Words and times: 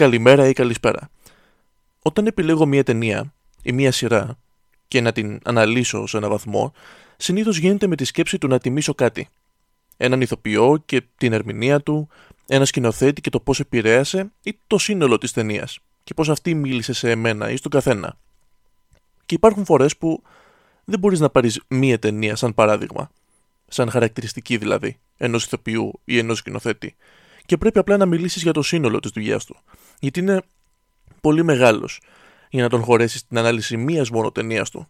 καλημέρα 0.00 0.48
ή 0.48 0.52
καλησπέρα. 0.52 1.10
Όταν 2.02 2.26
επιλέγω 2.26 2.66
μία 2.66 2.84
ταινία 2.84 3.32
ή 3.62 3.72
μία 3.72 3.92
σειρά 3.92 4.38
και 4.88 5.00
να 5.00 5.12
την 5.12 5.38
αναλύσω 5.44 6.06
σε 6.06 6.16
έναν 6.16 6.30
βαθμό, 6.30 6.72
συνήθως 7.16 7.56
γίνεται 7.56 7.86
με 7.86 7.96
τη 7.96 8.04
σκέψη 8.04 8.38
του 8.38 8.48
να 8.48 8.58
τιμήσω 8.58 8.94
κάτι. 8.94 9.28
Έναν 9.96 10.20
ηθοποιό 10.20 10.82
και 10.86 11.02
την 11.16 11.32
ερμηνεία 11.32 11.80
του, 11.80 12.08
ένα 12.46 12.64
σκηνοθέτη 12.64 13.20
και 13.20 13.30
το 13.30 13.40
πώς 13.40 13.60
επηρέασε 13.60 14.32
ή 14.42 14.58
το 14.66 14.78
σύνολο 14.78 15.18
της 15.18 15.32
ταινίας 15.32 15.78
και 16.04 16.14
πώς 16.14 16.28
αυτή 16.28 16.54
μίλησε 16.54 16.92
σε 16.92 17.10
εμένα 17.10 17.50
ή 17.50 17.56
στον 17.56 17.70
καθένα. 17.70 18.16
Και 19.26 19.34
υπάρχουν 19.34 19.64
φορές 19.64 19.96
που 19.96 20.22
δεν 20.84 20.98
μπορείς 20.98 21.20
να 21.20 21.30
πάρεις 21.30 21.60
μία 21.68 21.98
ταινία 21.98 22.36
σαν 22.36 22.54
παράδειγμα, 22.54 23.10
σαν 23.68 23.90
χαρακτηριστική 23.90 24.56
δηλαδή, 24.56 24.98
ενός 25.16 25.44
ηθοποιού 25.44 26.00
ή 26.04 26.18
ενός 26.18 26.38
σκηνοθέτη, 26.38 26.94
και 27.50 27.56
πρέπει 27.56 27.78
απλά 27.78 27.96
να 27.96 28.06
μιλήσεις 28.06 28.42
για 28.42 28.52
το 28.52 28.62
σύνολο 28.62 29.00
της 29.00 29.10
δουλειάς 29.10 29.44
του. 29.44 29.56
Γιατί 30.00 30.20
είναι 30.20 30.42
πολύ 31.20 31.42
μεγάλος 31.42 32.00
για 32.50 32.62
να 32.62 32.68
τον 32.68 32.82
χωρέσεις 32.82 33.26
την 33.26 33.38
ανάλυση 33.38 33.76
μίας 33.76 34.10
μόνο 34.10 34.32
ταινίας 34.32 34.70
του. 34.70 34.88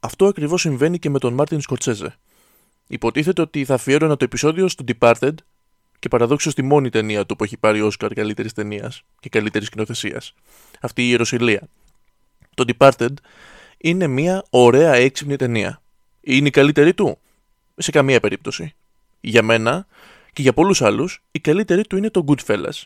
Αυτό 0.00 0.26
ακριβώς 0.26 0.60
συμβαίνει 0.60 0.98
και 0.98 1.10
με 1.10 1.18
τον 1.18 1.34
Μάρτιν 1.34 1.60
Σκοτσέζε. 1.60 2.16
Υποτίθεται 2.86 3.40
ότι 3.42 3.64
θα 3.64 3.74
αφιέρωνα 3.74 4.16
το 4.16 4.24
επεισόδιο 4.24 4.68
στο 4.68 4.84
Departed 4.88 5.34
και 5.98 6.08
παραδόξω 6.08 6.50
στη 6.50 6.62
μόνη 6.62 6.90
ταινία 6.90 7.26
του 7.26 7.36
που 7.36 7.44
έχει 7.44 7.56
πάρει 7.56 7.80
Όσκαρ 7.80 8.12
καλύτερης 8.12 8.52
ταινίας 8.52 9.02
και 9.20 9.28
καλύτερης 9.28 9.66
σκηνοθεσίας. 9.66 10.34
Αυτή 10.80 11.02
η 11.02 11.06
Ιεροσιλία. 11.08 11.68
Το 12.54 12.64
Departed 12.66 13.14
είναι 13.78 14.06
μια 14.06 14.44
ωραία 14.50 14.94
έξυπνη 14.94 15.36
ταινία. 15.36 15.82
Είναι 16.20 16.48
η 16.48 16.50
καλύτερη 16.50 16.94
του; 16.94 17.18
Σε 17.76 17.90
καμία 17.90 18.20
περίπτωση. 18.20 18.74
Για 19.20 19.42
μένα 19.42 19.86
και 20.32 20.42
για 20.42 20.52
πολλούς 20.52 20.82
άλλους, 20.82 21.22
η 21.30 21.40
καλύτερη 21.40 21.86
του 21.86 21.96
είναι 21.96 22.10
το 22.10 22.24
Goodfellas. 22.28 22.82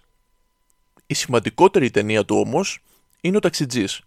Η 1.06 1.14
σημαντικότερη 1.14 1.90
ταινία 1.90 2.24
του 2.24 2.36
όμως 2.36 2.78
είναι 3.20 3.36
ο 3.36 3.40
Ταξιτζής. 3.40 4.00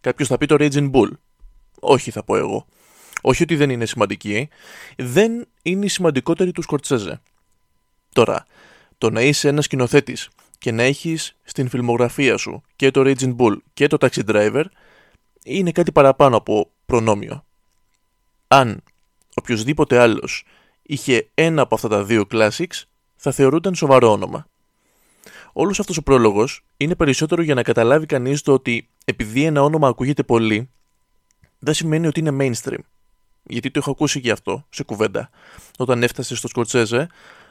Κάποιος 0.00 0.28
θα 0.28 0.38
πει 0.38 0.46
το 0.46 0.56
Raging 0.58 0.90
Bull. 0.90 1.10
Όχι 1.80 2.10
θα 2.10 2.24
πω 2.24 2.36
εγώ. 2.36 2.66
Όχι 3.22 3.42
ότι 3.42 3.56
δεν 3.56 3.70
είναι 3.70 3.86
σημαντική, 3.86 4.48
δεν 4.96 5.48
είναι 5.62 5.84
η 5.84 5.88
σημαντικότερη 5.88 6.52
του 6.52 6.62
Σκορτσέζε. 6.62 7.20
Τώρα, 8.12 8.46
το 8.98 9.10
να 9.10 9.22
είσαι 9.22 9.48
ένας 9.48 9.64
σκηνοθέτης 9.64 10.28
και 10.58 10.72
να 10.72 10.82
έχεις 10.82 11.36
στην 11.44 11.68
φιλμογραφία 11.68 12.36
σου 12.36 12.62
και 12.76 12.90
το 12.90 13.02
Raging 13.04 13.36
Bull 13.36 13.56
και 13.74 13.86
το 13.86 13.96
Taxi 14.00 14.24
Driver 14.30 14.64
είναι 15.44 15.72
κάτι 15.72 15.92
παραπάνω 15.92 16.36
από 16.36 16.70
προνόμιο. 16.86 17.44
Αν 18.48 18.82
οποιοδήποτε 19.34 19.98
άλλος 19.98 20.44
είχε 20.90 21.30
ένα 21.34 21.62
από 21.62 21.74
αυτά 21.74 21.88
τα 21.88 22.04
δύο 22.04 22.24
classics, 22.30 22.82
θα 23.16 23.32
θεωρούνταν 23.32 23.74
σοβαρό 23.74 24.10
όνομα. 24.10 24.46
Όλος 25.52 25.80
αυτός 25.80 25.96
ο 25.96 26.02
πρόλογος 26.02 26.64
είναι 26.76 26.94
περισσότερο 26.94 27.42
για 27.42 27.54
να 27.54 27.62
καταλάβει 27.62 28.06
κανείς 28.06 28.42
το 28.42 28.52
ότι 28.52 28.88
επειδή 29.04 29.44
ένα 29.44 29.62
όνομα 29.62 29.88
ακούγεται 29.88 30.22
πολύ, 30.22 30.70
δεν 31.58 31.74
σημαίνει 31.74 32.06
ότι 32.06 32.20
είναι 32.20 32.36
mainstream. 32.40 32.78
Γιατί 33.42 33.70
το 33.70 33.78
έχω 33.78 33.90
ακούσει 33.90 34.20
και 34.20 34.30
αυτό 34.30 34.66
σε 34.68 34.82
κουβέντα. 34.82 35.30
Όταν 35.78 36.02
έφτασε 36.02 36.34
στο 36.34 36.48
Σκορτσέζε, 36.48 37.08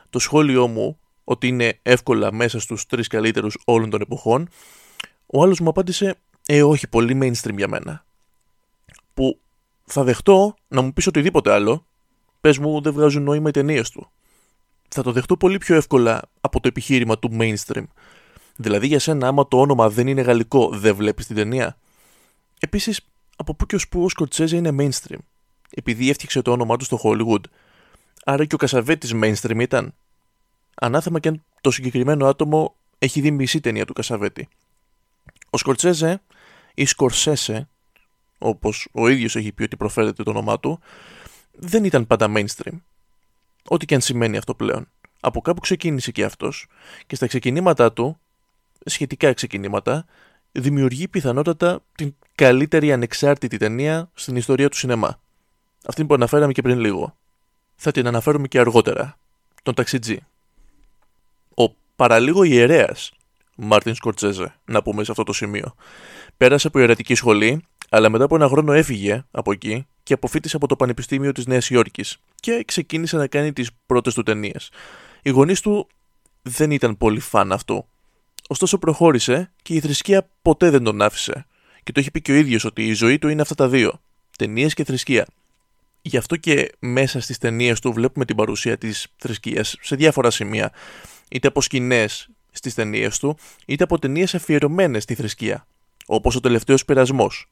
το 0.10 0.20
σχόλιο 0.20 0.68
μου 0.68 1.00
ότι 1.24 1.48
είναι 1.48 1.80
εύκολα 1.82 2.34
μέσα 2.34 2.60
στους 2.60 2.86
τρεις 2.86 3.08
καλύτερους 3.08 3.58
όλων 3.66 3.90
των 3.90 4.02
εποχών, 4.02 4.50
ο 5.26 5.44
άλλος 5.44 5.60
μου 5.60 5.70
απάντησε 5.70 6.16
«Ε, 6.46 6.64
όχι, 6.64 6.88
πολύ 6.88 7.20
mainstream 7.22 7.58
για 7.58 7.68
μένα». 7.68 8.06
Που 9.14 9.40
θα 9.86 10.04
δεχτώ 10.04 10.54
να 10.68 10.82
μου 10.82 10.94
πεις 10.94 11.08
οτιδήποτε 11.08 11.52
άλλο, 11.52 11.86
πες 12.42 12.58
μου 12.58 12.82
δεν 12.82 12.94
βγάζουν 12.94 13.24
νόημα 13.24 13.50
οι 13.50 13.52
ταινίες 13.52 13.90
του. 13.90 14.12
Θα 14.88 15.04
το 15.04 15.12
δεχτώ 15.12 15.38
πολύ 15.38 15.58
πιο 15.58 15.76
εύκολα 15.76 16.22
από 16.42 16.60
το 16.60 16.68
επιχείρημα 16.68 17.20
του 17.20 17.38
mainstream. 17.40 17.84
Δηλαδή 18.56 18.88
για 18.88 19.00
σένα 19.00 19.28
άμα 19.28 19.48
το 19.48 19.60
όνομα 19.60 19.90
δεν 19.90 20.08
είναι 20.08 20.22
γαλλικό 20.22 20.70
δεν 20.74 20.96
βλέπεις 20.96 21.26
την 21.26 21.36
ταινία. 21.36 21.78
Επίσης, 22.60 23.02
από 23.36 23.56
πού 23.56 23.66
και 23.66 23.76
ως 23.76 23.88
πού 23.88 24.04
ο 24.04 24.10
Σκορτσέζε 24.10 24.56
είναι 24.56 24.76
mainstream; 24.80 25.20
Επειδή 25.70 26.10
έφτιαξε 26.10 26.42
το 26.42 26.52
όνομά 26.52 26.78
του 26.78 26.84
στο 26.84 27.00
Hollywood. 27.04 27.44
Άρα 28.24 28.46
και 28.46 28.56
ο 28.56 28.58
Κασαβέτης 28.58 29.14
mainstream 29.14 29.60
ήταν. 29.60 29.94
Ανάθεμα 30.76 31.20
και 31.20 31.28
αν 31.28 31.44
το 31.62 31.72
συγκεκριμένο 31.72 32.28
άτομο 32.28 32.76
έχει 33.00 33.22
δει 33.22 33.32
μισή 33.32 33.60
ταινία 33.60 33.86
του 33.86 33.94
Κασαβέτη. 33.94 34.48
Ο 35.50 35.58
Σκορτσέζε 35.58 36.22
ή 36.74 36.86
Σκορσέσε, 36.86 37.70
όπως 38.38 38.88
ο 38.92 39.08
ίδιος 39.08 39.36
έχει 39.36 39.52
πει 39.52 39.64
ότι 39.64 39.76
προφέρεται 39.78 40.24
το 40.24 40.30
όνομά 40.30 40.60
του, 40.60 40.80
δεν 41.60 41.84
ήταν 41.84 42.08
πάντα 42.08 42.32
mainstream. 42.36 42.82
Ό,τι 43.68 43.86
και 43.86 43.96
αν 43.96 44.02
σημαίνει 44.02 44.38
αυτό 44.38 44.56
πλέον. 44.56 44.88
Από 45.20 45.42
κάπου 45.42 45.60
ξεκίνησε 45.60 46.12
και 46.12 46.24
αυτός 46.24 46.68
και 47.08 47.16
στα 47.16 47.28
ξεκινήματά 47.28 47.94
του, 47.94 48.20
σχετικά 48.86 49.34
ξεκινήματα, 49.34 50.06
δημιουργεί 50.52 51.08
πιθανότατα 51.08 51.80
την 51.96 52.16
καλύτερη 52.36 52.92
ανεξάρτητη 52.92 53.58
ταινία 53.58 54.10
στην 54.14 54.36
ιστορία 54.36 54.70
του 54.70 54.78
σινεμά. 54.78 55.20
Αυτή 55.86 56.06
που 56.06 56.14
αναφέραμε 56.14 56.52
και 56.52 56.62
πριν 56.62 56.80
λίγο. 56.80 57.16
Θα 57.76 57.92
την 57.92 58.08
αναφέρουμε 58.08 58.48
και 58.48 58.60
αργότερα. 58.60 59.18
Τον 59.64 59.74
ταξιτζή. 59.74 60.20
Ο 61.56 61.70
παραλίγο 61.96 62.44
ιερέας 62.44 63.12
Μάρτιν 63.56 63.96
Σκορτσέζε, 63.96 64.56
να 64.66 64.82
πούμε 64.82 65.04
σε 65.04 65.12
αυτό 65.12 65.24
το 65.24 65.34
σημείο. 65.34 65.76
Πέρασε 66.38 66.68
από 66.68 66.80
ιερατική 66.80 67.16
σχολή, 67.16 67.64
αλλά 67.90 68.10
μετά 68.10 68.24
από 68.24 68.36
ένα 68.36 68.48
χρόνο 68.48 68.74
έφυγε 68.74 69.24
από 69.32 69.52
εκεί 69.52 69.88
και 70.10 70.16
αποφύτησε 70.16 70.56
από 70.56 70.68
το 70.68 70.76
Πανεπιστήμιο 70.76 71.32
της 71.32 71.46
Νέας 71.46 71.70
Υόρκης 71.70 72.18
και 72.36 72.64
ξεκίνησε 72.68 73.18
να 73.18 73.28
κάνει 73.28 73.54
τις 73.54 73.70
πρώτες 73.86 74.14
του 74.14 74.24
ταινίες. 74.24 74.70
Οι 75.22 75.30
γονείς 75.30 75.62
του 75.62 75.88
δεν 76.42 76.72
ήταν 76.72 76.98
πολύ 76.98 77.20
φαν 77.20 77.52
αυτού. 77.52 77.86
Ωστόσο 78.48 78.78
προχώρησε 78.78 79.52
και 79.62 79.74
η 79.74 79.80
θρησκεία 79.80 80.30
ποτέ 80.42 80.70
δεν 80.70 80.84
τον 80.84 81.02
άφησε. 81.02 81.46
Και 81.84 81.92
το 81.92 82.00
έχει 82.00 82.12
πει 82.12 82.22
και 82.22 82.32
ο 82.32 82.36
ίδιος 82.36 82.64
ότι 82.64 82.88
η 82.88 82.94
ζωή 82.94 83.20
του 83.20 83.28
είναι 83.28 83.42
αυτά 83.42 83.56
τα 83.56 83.68
δύο. 83.68 84.02
Ταινίες 84.38 84.74
και 84.74 84.84
θρησκεία. 84.84 85.28
Γι' 86.02 86.18
αυτό 86.18 86.36
και 86.36 86.72
μέσα 86.80 87.20
στις 87.20 87.38
ταινίες 87.38 87.80
του 87.80 87.94
βλέπουμε 87.94 88.26
την 88.26 88.36
παρουσία 88.36 88.78
της 88.78 89.08
θρησκείας 89.18 89.76
σε 89.82 89.96
διάφορα 89.96 90.32
σημεία. 90.32 90.72
Είτε 91.30 91.48
από 91.48 91.62
σκηνές 91.62 92.30
στις 92.52 92.74
ταινίες 92.74 93.20
του, 93.20 93.38
είτε 93.66 93.84
από 93.84 94.00
ταινίες 94.00 94.36
αφιερωμένες 94.36 95.04
στη 95.04 95.16
θρησκεία. 95.16 95.68
Όπως 96.06 96.36
ο 96.36 96.40
τελευταίος 96.40 96.86
πειρασμός, 96.86 97.48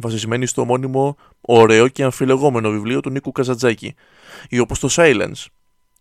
βασισμένη 0.00 0.46
στο 0.46 0.64
μόνιμο 0.64 1.16
ωραίο 1.40 1.88
και 1.88 2.02
αμφιλεγόμενο 2.02 2.70
βιβλίο 2.70 3.00
του 3.00 3.10
Νίκου 3.10 3.32
Καζατζάκη, 3.32 3.94
ή 4.48 4.58
όπως 4.58 4.78
το 4.78 4.88
Silence, 4.90 5.46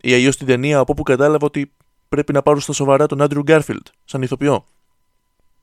ή 0.01 0.13
αλλιώς 0.13 0.37
την 0.37 0.47
ταινία 0.47 0.79
από 0.79 0.91
όπου 0.91 1.03
κατάλαβα 1.03 1.45
ότι 1.45 1.71
πρέπει 2.09 2.33
να 2.33 2.41
πάρω 2.41 2.59
στα 2.59 2.73
σοβαρά 2.73 3.05
τον 3.05 3.21
Άντριου 3.21 3.41
Γκάρφιλντ, 3.41 3.85
σαν 4.05 4.21
ηθοποιό. 4.21 4.65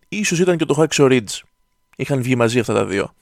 Ίσως 0.08 0.38
ήταν 0.38 0.56
και 0.56 0.64
το 0.64 0.74
Hacksaw 0.78 1.10
Ridge. 1.10 1.40
Είχαν 1.96 2.22
βγει 2.22 2.36
μαζί 2.36 2.58
αυτά 2.58 2.74
τα 2.74 2.84
δύο. 2.84 3.14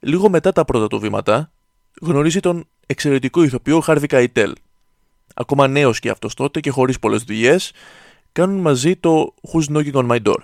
Λίγο 0.00 0.28
μετά 0.28 0.52
τα 0.52 0.64
πρώτα 0.64 0.86
του 0.86 0.98
βήματα, 0.98 1.52
γνωρίζει 2.00 2.40
τον 2.40 2.64
εξαιρετικό 2.86 3.42
ηθοποιό 3.42 3.80
Χάρβι 3.80 4.06
Καϊτέλ. 4.06 4.52
Ακόμα 5.34 5.68
νέος 5.68 5.98
και 5.98 6.10
αυτός 6.10 6.34
τότε 6.34 6.60
και 6.60 6.70
χωρίς 6.70 6.98
πολλές 6.98 7.22
δουλειές, 7.22 7.72
κάνουν 8.32 8.60
μαζί 8.60 8.96
το 8.96 9.34
Who's 9.52 9.72
Knocking 9.72 9.92
on 9.92 10.06
My 10.10 10.22
Door. 10.22 10.38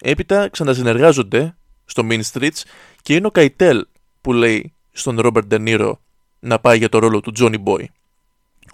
Έπειτα 0.00 0.48
ξανασυνεργάζονται 0.48 1.56
στο 1.84 2.02
Mean 2.10 2.20
Streets 2.32 2.62
και 3.04 3.14
είναι 3.14 3.26
ο 3.26 3.30
Καϊτέλ 3.30 3.86
που 4.20 4.32
λέει 4.32 4.72
στον 4.92 5.20
Ρόμπερτ 5.20 5.46
Ντενίρο 5.46 6.00
να 6.40 6.58
πάει 6.58 6.78
για 6.78 6.88
το 6.88 6.98
ρόλο 6.98 7.20
του 7.20 7.32
Johnny 7.38 7.62
Boy. 7.64 7.84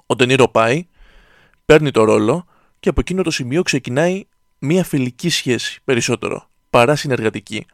Ο 0.07 0.15
Ντενίρο 0.15 0.49
πάει, 0.49 0.87
παίρνει 1.65 1.91
το 1.91 2.05
ρόλο 2.05 2.47
και 2.81 2.89
από 2.89 3.01
εκείνο 3.01 3.23
το 3.23 3.31
σημείο 3.31 3.63
ξεκινάει 3.63 4.25
μια 4.59 4.85
φιλική 4.85 5.29
σχέση 5.29 5.81
περισσότερο, 5.85 6.49
παρά 6.71 6.97
συνεργατική. 6.97 7.67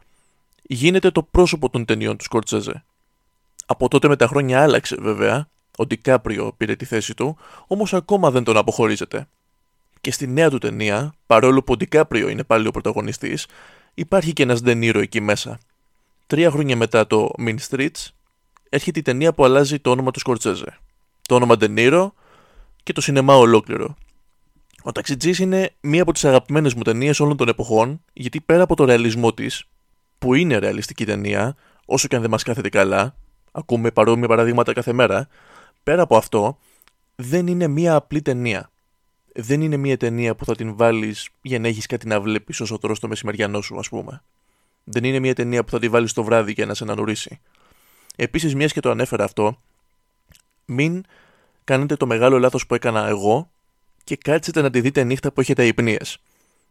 Γίνεται 0.62 1.10
το 1.10 1.22
πρόσωπο 1.22 1.70
των 1.70 1.84
ταινιών 1.84 2.16
του 2.16 2.24
Σκορτσέζε. 2.24 2.84
Από 3.66 3.88
τότε 3.88 4.08
με 4.08 4.16
τα 4.16 4.26
χρόνια 4.26 4.62
άλλαξε 4.62 4.96
βέβαια, 5.00 5.48
ο 5.76 5.86
Ντικάπριο 5.86 6.52
πήρε 6.56 6.76
τη 6.76 6.84
θέση 6.84 7.14
του, 7.14 7.36
όμως 7.66 7.94
ακόμα 7.94 8.30
δεν 8.30 8.44
τον 8.44 8.56
αποχωρίζεται. 8.56 9.28
Και 10.00 10.12
στη 10.12 10.26
νέα 10.26 10.50
του 10.50 10.58
ταινία, 10.58 11.14
παρόλο 11.26 11.62
που 11.62 11.72
ο 11.72 11.76
Ντικάπριο 11.76 12.28
είναι 12.28 12.44
πάλι 12.44 12.66
ο 12.66 12.70
πρωταγωνιστής, 12.70 13.46
υπάρχει 13.94 14.32
και 14.32 14.42
ένας 14.42 14.62
Ντενίρο 14.62 15.00
εκεί 15.00 15.20
μέσα. 15.20 15.58
Τρία 16.26 16.50
χρόνια 16.50 16.76
μετά 16.76 17.06
το 17.06 17.30
Mean 17.38 17.56
Streets, 17.70 18.08
έρχεται 18.68 18.98
η 18.98 19.02
ταινία 19.02 19.32
που 19.32 19.44
αλλάζει 19.44 19.78
το 19.78 19.90
όνομα 19.90 20.10
του 20.10 20.18
Σκορτσέζε. 20.18 20.78
Το 21.22 21.34
όνομα 21.34 21.56
Ντενίρο 21.56 22.14
και 22.82 22.92
το 22.92 23.00
σινεμά 23.00 23.36
ολόκληρο. 23.36 23.94
Ο 24.82 24.92
Ταξιτζή 24.92 25.42
είναι 25.42 25.70
μία 25.80 26.02
από 26.02 26.12
τις 26.12 26.24
αγαπημένες 26.24 26.74
μου 26.74 26.82
ταινίες 26.82 27.20
όλων 27.20 27.36
των 27.36 27.48
εποχών, 27.48 28.02
γιατί 28.12 28.40
πέρα 28.40 28.62
από 28.62 28.76
το 28.76 28.84
ρεαλισμό 28.84 29.34
της, 29.34 29.64
που 30.18 30.34
είναι 30.34 30.58
ρεαλιστική 30.58 31.04
ταινία, 31.04 31.56
όσο 31.84 32.08
και 32.08 32.14
αν 32.16 32.20
δεν 32.20 32.30
μας 32.30 32.42
κάθεται 32.42 32.68
καλά, 32.68 33.16
ακούμε 33.52 33.90
παρόμοια 33.90 34.28
παραδείγματα 34.28 34.72
κάθε 34.72 34.92
μέρα, 34.92 35.28
πέρα 35.82 36.02
από 36.02 36.16
αυτό, 36.16 36.58
δεν 37.16 37.46
είναι 37.46 37.66
μία 37.66 37.94
απλή 37.94 38.22
ταινία. 38.22 38.70
Δεν 39.34 39.60
είναι 39.60 39.76
μία 39.76 39.96
ταινία 39.96 40.34
που 40.34 40.44
θα 40.44 40.54
την 40.54 40.76
βάλεις 40.76 41.28
για 41.42 41.58
να 41.58 41.68
έχεις 41.68 41.86
κάτι 41.86 42.06
να 42.06 42.20
βλέπεις 42.20 42.60
όσο 42.60 42.78
τρώ 42.78 42.96
το 43.00 43.08
μεσημεριανό 43.08 43.60
σου, 43.60 43.78
ας 43.78 43.88
πούμε. 43.88 44.22
Δεν 44.88 45.04
είναι 45.04 45.18
μία 45.18 45.34
ταινία 45.34 45.64
που 45.64 45.70
θα 45.70 45.78
τη 45.78 45.88
βάλεις 45.88 46.12
το 46.12 46.24
βράδυ 46.24 46.52
για 46.52 46.66
να 46.66 46.74
σε 46.74 46.84
ανανουρίσει. 46.84 47.40
Επίσης, 48.16 48.54
μιας 48.54 48.72
και 48.72 48.80
το 48.80 48.90
ανέφερα 48.90 49.24
αυτό, 49.24 49.60
μην 50.64 51.02
κάνετε 51.64 51.96
το 51.96 52.06
μεγάλο 52.06 52.38
λάθος 52.38 52.66
που 52.66 52.74
έκανα 52.74 53.06
εγώ 53.06 53.50
και 54.04 54.16
κάτσετε 54.16 54.62
να 54.62 54.70
τη 54.70 54.80
δείτε 54.80 55.02
νύχτα 55.04 55.32
που 55.32 55.40
έχετε 55.40 55.66
υπνίες. 55.66 56.18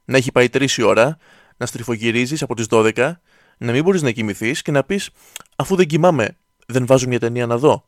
Να 0.05 0.17
έχει 0.17 0.31
πάει 0.31 0.49
3 0.49 0.77
η 0.77 0.81
ώρα, 0.81 1.17
να 1.57 1.65
στριφογυρίζεις 1.65 2.41
από 2.41 2.55
τις 2.55 2.67
12, 2.69 3.21
να 3.57 3.71
μην 3.71 3.83
μπορείς 3.83 4.01
να 4.01 4.11
κοιμηθείς 4.11 4.61
και 4.61 4.71
να 4.71 4.83
πεις, 4.83 5.09
αφού 5.55 5.75
δεν 5.75 5.87
κοιμάμαι, 5.87 6.37
δεν 6.67 6.85
βάζω 6.85 7.07
μια 7.07 7.19
ταινία 7.19 7.45
να 7.45 7.57
δω. 7.57 7.85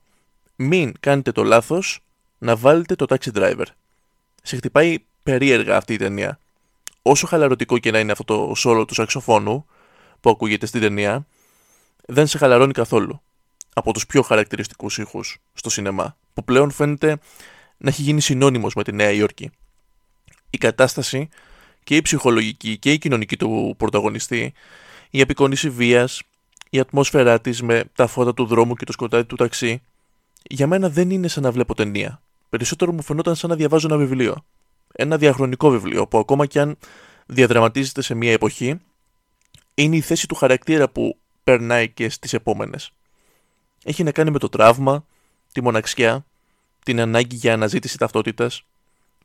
Μην 0.56 0.94
κάνετε 1.00 1.32
το 1.32 1.44
λάθος 1.44 2.00
να 2.38 2.56
βάλετε 2.56 2.96
το 2.96 3.06
taxi 3.10 3.32
driver. 3.34 3.66
Σε 4.44 4.56
χτυπάει 4.56 4.98
περίεργα 5.24 5.78
αυτή 5.78 5.94
η 5.94 5.98
ταινία. 5.98 6.40
Όσο 7.02 7.28
χαλαρωτικό 7.28 7.78
και 7.78 7.92
να 7.92 8.00
είναι 8.00 8.12
αυτό 8.12 8.24
το 8.24 8.56
σόλο 8.56 8.86
του 8.86 8.94
σαξοφόνου 8.94 9.66
που 10.20 10.30
ακούγεται 10.30 10.66
στην 10.66 10.82
ταινία, 10.82 11.26
δεν 12.06 12.28
σε 12.28 12.38
χαλαρώνει 12.38 12.74
καθόλου. 12.74 13.22
Από 13.74 13.94
τους 13.94 14.06
πιο 14.06 14.22
χαρακτηριστικούς 14.22 14.98
ήχους 14.98 15.38
στο 15.54 15.70
σινεμά, 15.70 16.18
που 16.34 16.44
πλέον 16.44 16.72
φαίνεται 16.72 17.18
να 17.78 17.90
έχει 17.90 18.02
γίνει 18.02 18.22
συνώνυμος 18.22 18.74
με 18.74 18.84
τη 18.84 18.94
Νέα 18.94 19.12
Υόρκη. 19.12 19.50
Η 20.50 20.58
κατάσταση 20.58 21.30
και 21.84 21.96
η 21.96 22.02
ψυχολογική 22.02 22.78
και 22.78 22.92
η 22.92 22.98
κοινωνική 22.98 23.38
του 23.38 23.76
πρωταγωνιστή, 23.78 24.54
η 25.10 25.22
απεικόνηση 25.22 25.70
βίας, 25.70 26.22
η 26.70 26.80
ατμόσφαιρά 26.80 27.42
της 27.42 27.62
με 27.62 27.84
τα 27.96 28.08
φώτα 28.08 28.34
του 28.34 28.46
δρόμου 28.46 28.76
και 28.76 28.86
το 28.86 28.92
σκοτάδι 28.92 29.26
του 29.26 29.36
ταξί, 29.36 29.82
για 30.44 30.68
μένα 30.68 30.90
δεν 30.90 31.10
είναι 31.10 31.28
σαν 31.28 31.44
να 31.44 31.52
βλέπω 31.52 31.76
ταινία. 31.76 32.22
Περισσότερο 32.50 32.92
μου 32.92 33.02
φαινόταν 33.02 33.36
σαν 33.36 33.50
να 33.50 33.56
διαβάζω 33.56 33.88
ένα 33.88 33.98
βιβλίο. 33.98 34.46
Ένα 34.94 35.18
διαχρονικό 35.18 35.70
βιβλίο 35.70 36.08
που 36.08 36.18
ακόμα 36.18 36.46
κι 36.46 36.60
αν 36.60 36.78
διαδραματίζεται 37.26 38.02
σε 38.02 38.14
μια 38.14 38.32
εποχή, 38.32 38.80
είναι 39.80 39.96
η 39.96 40.02
θέση 40.02 40.28
του 40.28 40.36
χαρακτήρα 40.36 40.90
που 40.90 41.18
περνάει 41.44 41.90
και 41.90 42.10
στις 42.10 42.34
επόμενες. 42.34 42.92
Έχει 43.84 44.04
να 44.04 44.12
κάνει 44.12 44.32
με 44.32 44.40
το 44.40 44.50
τραύμα, 44.50 45.06
τη 45.52 45.62
μοναξιά, 45.62 46.26
την 46.84 47.00
ανάγκη 47.00 47.36
για 47.36 47.54
αναζήτηση 47.54 47.98
ταυτότητας. 47.98 48.64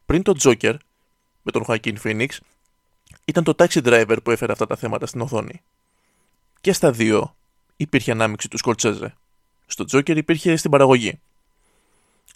Πριν 0.06 0.22
το 0.22 0.34
Joker, 0.42 0.74
με 1.42 1.52
τον 1.52 1.64
Joaquin 1.66 1.94
Phoenix, 2.04 2.28
ήταν 3.24 3.44
το 3.44 3.54
taxi 3.56 3.84
driver 3.84 4.16
που 4.24 4.30
έφερε 4.30 4.52
αυτά 4.52 4.66
τα 4.66 4.76
θέματα 4.76 5.06
στην 5.06 5.20
οθόνη. 5.20 5.62
Και 6.60 6.72
στα 6.72 6.92
δύο 6.92 7.36
υπήρχε 7.76 8.10
ανάμειξη 8.10 8.48
του 8.48 8.58
Σκορτσέζε. 8.58 9.14
Στο 9.66 9.84
Joker 9.92 10.16
υπήρχε 10.16 10.56
στην 10.56 10.70
παραγωγή. 10.70 11.20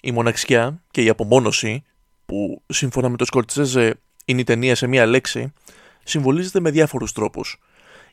Η 0.03 0.13
μοναξιά 0.13 0.83
και 0.91 1.03
η 1.03 1.09
απομόνωση, 1.09 1.85
που 2.27 2.63
σύμφωνα 2.67 3.09
με 3.09 3.17
το 3.17 3.25
Σκορτσέζε 3.25 4.01
είναι 4.25 4.41
η 4.41 4.45
ταινία 4.45 4.75
σε 4.75 4.87
μία 4.87 5.07
λέξη, 5.07 5.53
συμβολίζεται 6.05 6.61
με 6.61 6.71
διάφορους 6.71 7.13
τρόπους. 7.13 7.61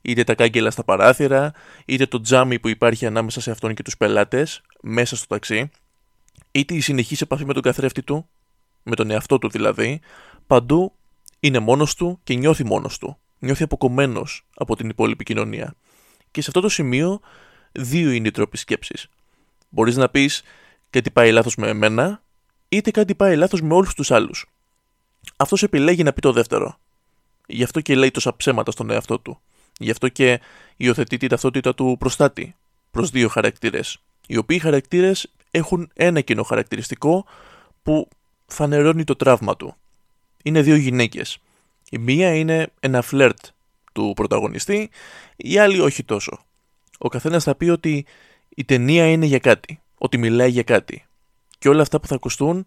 Είτε 0.06 0.24
τα 0.24 0.36
κάγκελα 0.36 0.72
στα 0.72 0.84
παράθυρα, 0.84 1.52
είτε 1.86 2.06
το 2.06 2.22
τζάμι 2.22 2.60
που 2.60 2.68
υπάρχει 2.68 3.06
ανάμεσα 3.06 3.42
σε 3.42 3.52
αυτόν 3.52 3.74
και 3.74 3.84
τους 3.84 3.98
πελάτες, 3.98 4.62
μέσα 4.82 5.16
στο 5.16 5.28
ταξί, 5.28 5.70
είτε 6.52 6.74
η 6.74 6.80
συνεχής 6.80 7.22
επαφή 7.22 7.46
με 7.46 7.54
τον 7.54 7.62
καθρέφτη 7.62 8.04
του, 8.04 8.30
με 8.84 8.96
τον 8.96 9.12
εαυτό 9.12 9.38
του 9.38 9.50
δηλαδή, 9.50 10.00
παντού 10.48 10.94
είναι 11.40 11.60
μόνος 11.60 11.96
του 11.96 12.20
και 12.24 12.34
νιώθει 12.34 12.64
μόνος 12.64 12.98
του. 12.98 13.18
Νιώθει 13.40 13.64
αποκομμένος 13.64 14.46
από 14.56 14.76
την 14.76 14.90
υπόλοιπη 14.90 15.24
κοινωνία. 15.24 15.76
Και 16.32 16.42
σε 16.42 16.48
αυτό 16.48 16.62
το 16.62 16.70
σημείο 16.70 17.20
δύο 17.72 18.12
είναι 18.12 18.28
οι 18.28 18.32
τρόποι 18.32 18.58
σκέψης. 18.58 19.08
Μπορείς 19.70 19.96
να 19.96 20.10
πεις 20.10 20.44
κάτι 20.90 21.12
πάει 21.12 21.32
λάθος 21.32 21.56
με 21.56 21.68
εμένα, 21.68 22.24
είτε 22.70 22.92
κάτι 22.92 23.16
πάει 23.16 23.36
λάθος 23.36 23.62
με 23.62 23.74
όλους 23.74 23.94
τους 23.94 24.12
άλλους. 24.12 24.46
Αυτός 25.38 25.64
επιλέγει 25.64 26.04
να 26.04 26.14
πει 26.14 26.22
το 26.22 26.32
δεύτερο. 26.32 26.78
Γι' 27.48 27.64
αυτό 27.64 27.82
και 27.82 27.96
λέει 27.96 28.12
τόσα 28.12 28.36
ψέματα 28.36 28.72
στον 28.72 28.90
εαυτό 28.90 29.20
του. 29.20 29.42
Γι' 29.84 29.92
αυτό 29.92 30.10
και 30.10 30.40
υιοθετεί 30.78 31.18
την 31.18 31.30
ταυτότητα 31.30 31.76
του 31.76 31.96
προστάτη 32.00 32.56
προς 32.92 33.10
δύο 33.10 33.28
χαρακτήρες. 33.28 33.98
Οι 34.28 34.38
οποίοι 34.38 34.60
χαρακτήρες 34.60 35.34
έχουν 35.52 35.92
ένα 35.94 36.22
κοινό 36.22 36.44
χαρακτηριστικό 36.44 37.26
που 37.84 38.08
φανερώνει 38.46 39.04
το 39.04 39.16
τραύμα 39.16 39.56
του. 39.56 39.76
Είναι 40.44 40.62
δύο 40.62 40.76
γυναίκες. 40.76 41.38
Η 41.90 41.98
μία 41.98 42.36
είναι 42.36 42.72
ένα 42.80 43.02
φλερτ 43.02 43.38
του 43.94 44.14
πρωταγωνιστή, 44.16 44.90
η 45.36 45.58
άλλη 45.58 45.80
όχι 45.80 46.04
τόσο. 46.04 46.40
Ο 46.98 47.08
καθένας 47.08 47.44
θα 47.44 47.56
πει 47.56 47.70
ότι 47.70 48.06
η 48.50 48.64
ταινία 48.64 49.12
είναι 49.12 49.26
για 49.26 49.40
κάτι, 49.40 49.82
ότι 49.98 50.18
μιλάει 50.18 50.50
για 50.50 50.64
κάτι. 50.64 51.06
Και 51.60 51.70
όλα 51.70 51.82
αυτά 51.82 52.00
που 52.00 52.08
θα 52.08 52.16
ακουστούν 52.16 52.64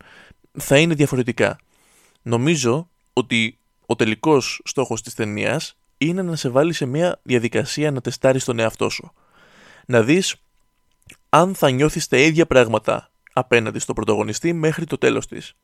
θα 0.58 0.78
είναι 0.78 0.94
διαφορετικά. 0.94 1.58
Νομίζω 2.22 2.88
ότι 3.12 3.58
ο 3.86 3.96
τελικός 3.96 4.60
στόχος 4.64 5.02
της 5.02 5.14
ταινίας 5.14 5.76
είναι 5.98 6.22
να 6.22 6.36
σε 6.36 6.48
βάλει 6.48 6.72
σε 6.72 6.86
μια 6.86 7.20
διαδικασία 7.22 7.90
να 7.90 8.00
τεστάρεις 8.00 8.44
τον 8.44 8.58
εαυτό 8.58 8.88
σου. 8.88 9.12
Να 9.86 10.02
δεις 10.02 10.36
αν 11.28 11.54
θα 11.54 11.70
νιώθεις 11.70 12.08
τα 12.08 12.16
ίδια 12.16 12.46
πράγματα 12.46 13.10
απέναντι 13.32 13.78
στον 13.78 13.94
πρωταγωνιστή 13.94 14.52
μέχρι 14.52 14.84
το 14.84 14.98
τέλος 14.98 15.26
της. 15.26 15.54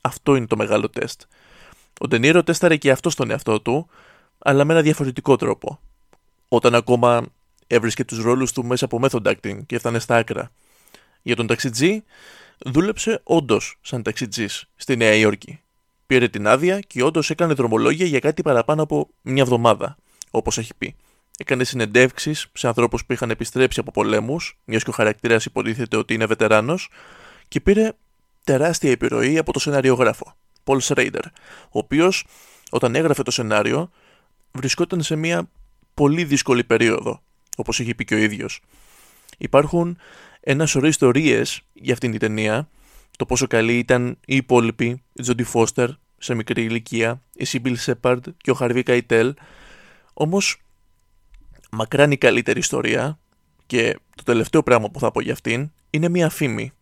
Αυτό 0.00 0.36
είναι 0.36 0.46
το 0.46 0.56
μεγάλο 0.56 0.90
τεστ. 0.90 1.22
Ο 2.00 2.06
Ντενίρο 2.06 2.42
τέσταρε 2.42 2.76
και 2.76 2.90
αυτό 2.90 3.10
στον 3.10 3.30
εαυτό 3.30 3.60
του, 3.60 3.88
αλλά 4.38 4.64
με 4.64 4.72
ένα 4.72 4.82
διαφορετικό 4.82 5.36
τρόπο. 5.36 5.80
Όταν 6.48 6.74
ακόμα 6.74 7.26
έβρισκε 7.66 8.04
τους 8.04 8.22
ρόλους 8.22 8.52
του 8.52 8.64
μέσα 8.64 8.84
από 8.84 9.00
method 9.02 9.22
acting 9.22 9.66
και 9.66 9.76
έφτανε 9.76 9.98
στα 9.98 10.16
άκρα. 10.16 10.50
Για 11.22 11.36
τον 11.36 11.46
ταξιτζή, 11.46 12.04
δούλεψε 12.58 13.20
όντως 13.24 13.78
σαν 13.80 14.02
ταξιτζής 14.02 14.68
στη 14.76 14.96
Νέα 14.96 15.14
Υόρκη. 15.14 15.60
Πήρε 16.06 16.28
την 16.28 16.46
άδεια 16.46 16.80
και 16.80 17.02
όντως 17.02 17.30
έκανε 17.30 17.54
δρομολόγια 17.54 18.06
για 18.06 18.18
κάτι 18.18 18.42
παραπάνω 18.42 18.82
από 18.82 19.08
μια 19.22 19.42
εβδομάδα, 19.42 19.96
όπως 20.30 20.58
έχει 20.58 20.74
πει. 20.78 20.96
Έκανε 21.38 21.64
συνεντεύξεις 21.64 22.46
σε 22.52 22.66
ανθρώπους 22.66 23.04
που 23.04 23.12
είχαν 23.12 23.30
επιστρέψει 23.30 23.80
από 23.80 23.90
πολέμους, 23.90 24.58
μιας 24.64 24.82
και 24.82 24.90
ο 24.90 24.92
χαρακτήρας 24.92 25.44
υποτίθεται 25.44 25.96
ότι 25.96 26.14
είναι 26.14 26.26
βετεράνος, 26.26 26.88
και 27.48 27.60
πήρε 27.60 27.92
τεράστια 28.44 28.90
επιρροή 28.90 29.38
από 29.38 29.52
το 29.52 29.58
σεναριογράφο, 29.58 30.36
Paul 30.64 30.78
Schrader, 30.78 31.22
ο 31.62 31.78
οποίος 31.78 32.26
όταν 32.70 32.94
έγραφε 32.94 33.22
το 33.22 33.30
σενάριο 33.30 33.90
βρισκόταν 34.52 35.02
σε 35.02 35.16
μια 35.16 35.50
πολύ 35.94 36.24
δύσκολη 36.24 36.64
περίοδο, 36.64 37.22
όπως 37.56 37.80
έχει 37.80 37.94
πει 37.94 38.04
και 38.04 38.14
ο 38.14 38.18
ίδιος. 38.18 38.60
Υπάρχουν 39.38 39.98
ένα 40.40 40.66
σωρό 40.66 40.86
ιστορίες 40.86 41.60
για 41.72 41.92
αυτήν 41.92 42.10
την 42.10 42.20
ταινία, 42.20 42.68
το 43.16 43.26
πόσο 43.26 43.46
καλή 43.46 43.78
ήταν 43.78 44.18
οι 44.26 44.36
υπόλοιποι, 44.36 45.02
η 45.12 45.22
Τζόντι 45.22 45.42
Φώστερ 45.42 45.88
σε 46.18 46.34
μικρή 46.34 46.64
ηλικία, 46.64 47.22
η 47.34 47.44
Σίμπιλ 47.44 47.76
Σέπαρντ 47.76 48.26
και 48.36 48.50
ο 48.50 48.54
Χαρβί 48.54 48.82
Καϊτέλ. 48.82 49.34
Όμως, 50.12 50.62
μακράν 51.70 52.10
η 52.10 52.16
καλύτερη 52.16 52.58
ιστορία 52.58 53.18
και 53.66 53.98
το 54.14 54.22
τελευταίο 54.22 54.62
πράγμα 54.62 54.90
που 54.90 54.98
θα 54.98 55.10
πω 55.10 55.20
για 55.20 55.32
αυτήν 55.32 55.70
είναι 55.90 56.08
μια 56.08 56.28
φήμη, 56.28 56.72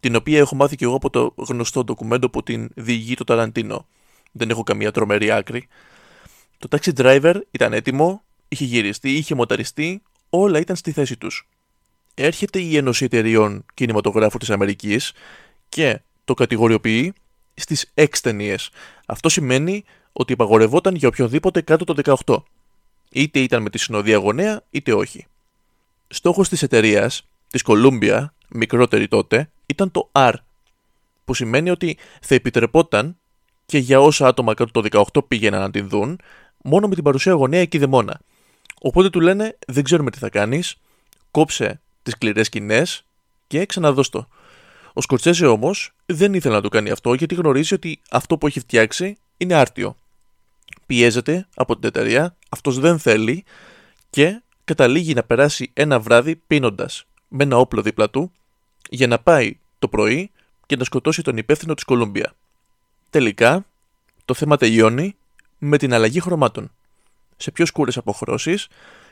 την 0.00 0.16
οποία 0.16 0.38
έχω 0.38 0.56
μάθει 0.56 0.76
και 0.76 0.84
εγώ 0.84 0.94
από 0.94 1.10
το 1.10 1.34
γνωστό 1.36 1.84
ντοκουμέντο 1.84 2.30
που 2.30 2.42
την 2.42 2.68
διηγεί 2.74 3.14
το 3.14 3.24
Ταραντίνο. 3.24 3.86
Δεν 4.32 4.50
έχω 4.50 4.62
καμία 4.62 4.90
τρομερή 4.90 5.30
άκρη. 5.30 5.68
Το 6.58 6.68
Taxi 6.70 6.92
Driver 6.96 7.40
ήταν 7.50 7.72
έτοιμο, 7.72 8.22
είχε 8.48 8.64
γυριστεί, 8.64 9.10
είχε 9.10 9.34
μοταριστεί, 9.34 10.02
όλα 10.30 10.58
ήταν 10.58 10.76
στη 10.76 10.92
θέση 10.92 11.16
τους. 11.16 11.48
Έρχεται 12.14 12.60
η 12.60 12.76
Ένωση 12.76 13.04
Εταιριών 13.04 13.64
Κινηματογράφου 13.74 14.38
της 14.38 14.50
Αμερικής 14.50 15.12
και 15.72 16.00
το 16.24 16.34
κατηγοριοποιεί 16.34 17.14
στις 17.54 17.92
6 17.94 18.06
ταινίες. 18.22 18.70
Αυτό 19.06 19.28
σημαίνει 19.28 19.84
ότι 20.12 20.32
υπαγορευόταν 20.32 20.94
για 20.94 21.08
οποιονδήποτε 21.08 21.60
κάτω 21.60 21.84
το 21.84 22.16
18. 22.26 22.42
Είτε 23.10 23.38
ήταν 23.38 23.62
με 23.62 23.70
τη 23.70 23.78
συνοδεία 23.78 24.16
γονέα, 24.16 24.62
είτε 24.70 24.92
όχι. 24.92 25.26
Στόχος 26.08 26.48
της 26.48 26.62
εταιρείας, 26.62 27.26
της 27.50 27.62
Columbia, 27.66 28.24
μικρότερη 28.48 29.08
τότε, 29.08 29.50
ήταν 29.66 29.90
το 29.90 30.10
R, 30.12 30.32
που 31.24 31.34
σημαίνει 31.34 31.70
ότι 31.70 31.96
θα 32.20 32.34
επιτρεπόταν 32.34 33.16
και 33.66 33.78
για 33.78 34.00
όσα 34.00 34.26
άτομα 34.26 34.54
κάτω 34.54 34.82
το 34.82 35.04
18 35.14 35.28
πήγαιναν 35.28 35.60
να 35.60 35.70
την 35.70 35.88
δουν, 35.88 36.20
μόνο 36.62 36.88
με 36.88 36.94
την 36.94 37.04
παρουσία 37.04 37.32
γονέα 37.32 37.60
εκεί 37.60 37.78
δαιμόνα. 37.78 38.20
Οπότε 38.80 39.10
του 39.10 39.20
λένε: 39.20 39.58
Δεν 39.66 39.84
ξέρουμε 39.84 40.10
τι 40.10 40.18
θα 40.18 40.28
κάνεις, 40.28 40.76
κόψε 41.30 41.80
τις 42.02 42.12
σκληρές 42.12 42.46
σκηνές 42.46 43.04
και 43.46 43.66
ξαναδώσ' 43.66 44.08
το. 44.08 44.28
Ο 44.92 45.00
Σκορτσέζε 45.00 45.46
όμως 45.46 45.92
δεν 46.06 46.34
ήθελε 46.34 46.54
να 46.54 46.60
το 46.60 46.68
κάνει 46.68 46.90
αυτό 46.90 47.14
γιατί 47.14 47.34
γνωρίζει 47.34 47.74
ότι 47.74 48.00
αυτό 48.10 48.38
που 48.38 48.46
έχει 48.46 48.60
φτιάξει 48.60 49.16
είναι 49.36 49.54
άρτιο. 49.54 49.96
Πιέζεται 50.86 51.46
από 51.54 51.78
την 51.78 51.88
εταιρεία, 51.88 52.36
αυτός 52.48 52.78
δεν 52.78 52.98
θέλει 52.98 53.44
και 54.10 54.42
καταλήγει 54.64 55.14
να 55.14 55.22
περάσει 55.22 55.70
ένα 55.72 56.00
βράδυ 56.00 56.36
πίνοντας 56.36 57.04
με 57.28 57.42
ένα 57.42 57.56
όπλο 57.56 57.82
δίπλα 57.82 58.10
του 58.10 58.32
για 58.88 59.06
να 59.06 59.18
πάει 59.18 59.58
το 59.78 59.88
πρωί 59.88 60.30
και 60.66 60.76
να 60.76 60.84
σκοτώσει 60.84 61.22
τον 61.22 61.36
υπεύθυνο 61.36 61.74
της 61.74 61.84
Κολούμπια. 61.84 62.34
Τελικά, 63.10 63.66
το 64.24 64.34
θέμα 64.34 64.56
τελειώνει 64.56 65.16
με 65.58 65.78
την 65.78 65.94
αλλαγή 65.94 66.20
χρωμάτων 66.20 66.70
σε 67.36 67.50
πιο 67.50 67.66
σκούρες 67.66 67.96
αποχρώσεις 67.96 68.68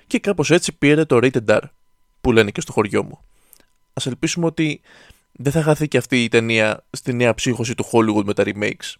και 0.06 0.18
κάπως 0.18 0.50
έτσι 0.50 0.72
πήρε 0.72 1.04
το 1.04 1.18
Rated 1.22 1.44
R 1.46 1.60
που 2.20 2.32
λένε 2.32 2.50
και 2.50 2.60
στο 2.60 2.72
χωριό 2.72 3.02
μου. 3.02 3.20
Ας 3.92 4.06
ελπίσουμε 4.06 4.46
ότι 4.46 4.80
δεν 5.32 5.52
θα 5.52 5.62
χαθεί 5.62 5.88
και 5.88 5.98
αυτή 5.98 6.24
η 6.24 6.28
ταινία 6.28 6.84
στη 6.90 7.12
νέα 7.12 7.34
ψύχωση 7.34 7.74
του 7.74 7.84
Hollywood 7.92 8.24
με 8.24 8.34
τα 8.34 8.44
remakes. 8.46 8.94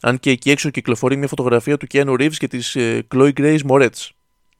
Αν 0.00 0.18
και 0.18 0.30
εκεί 0.30 0.50
έξω 0.50 0.70
κυκλοφορεί 0.70 1.16
μια 1.16 1.28
φωτογραφία 1.28 1.76
του 1.76 1.86
Keanu 1.92 2.12
Reeves 2.20 2.34
και 2.34 2.48
της 2.48 2.76
ε, 2.76 3.06
Chloe 3.14 3.32
Grace 3.32 3.60
Moretz. 3.68 4.08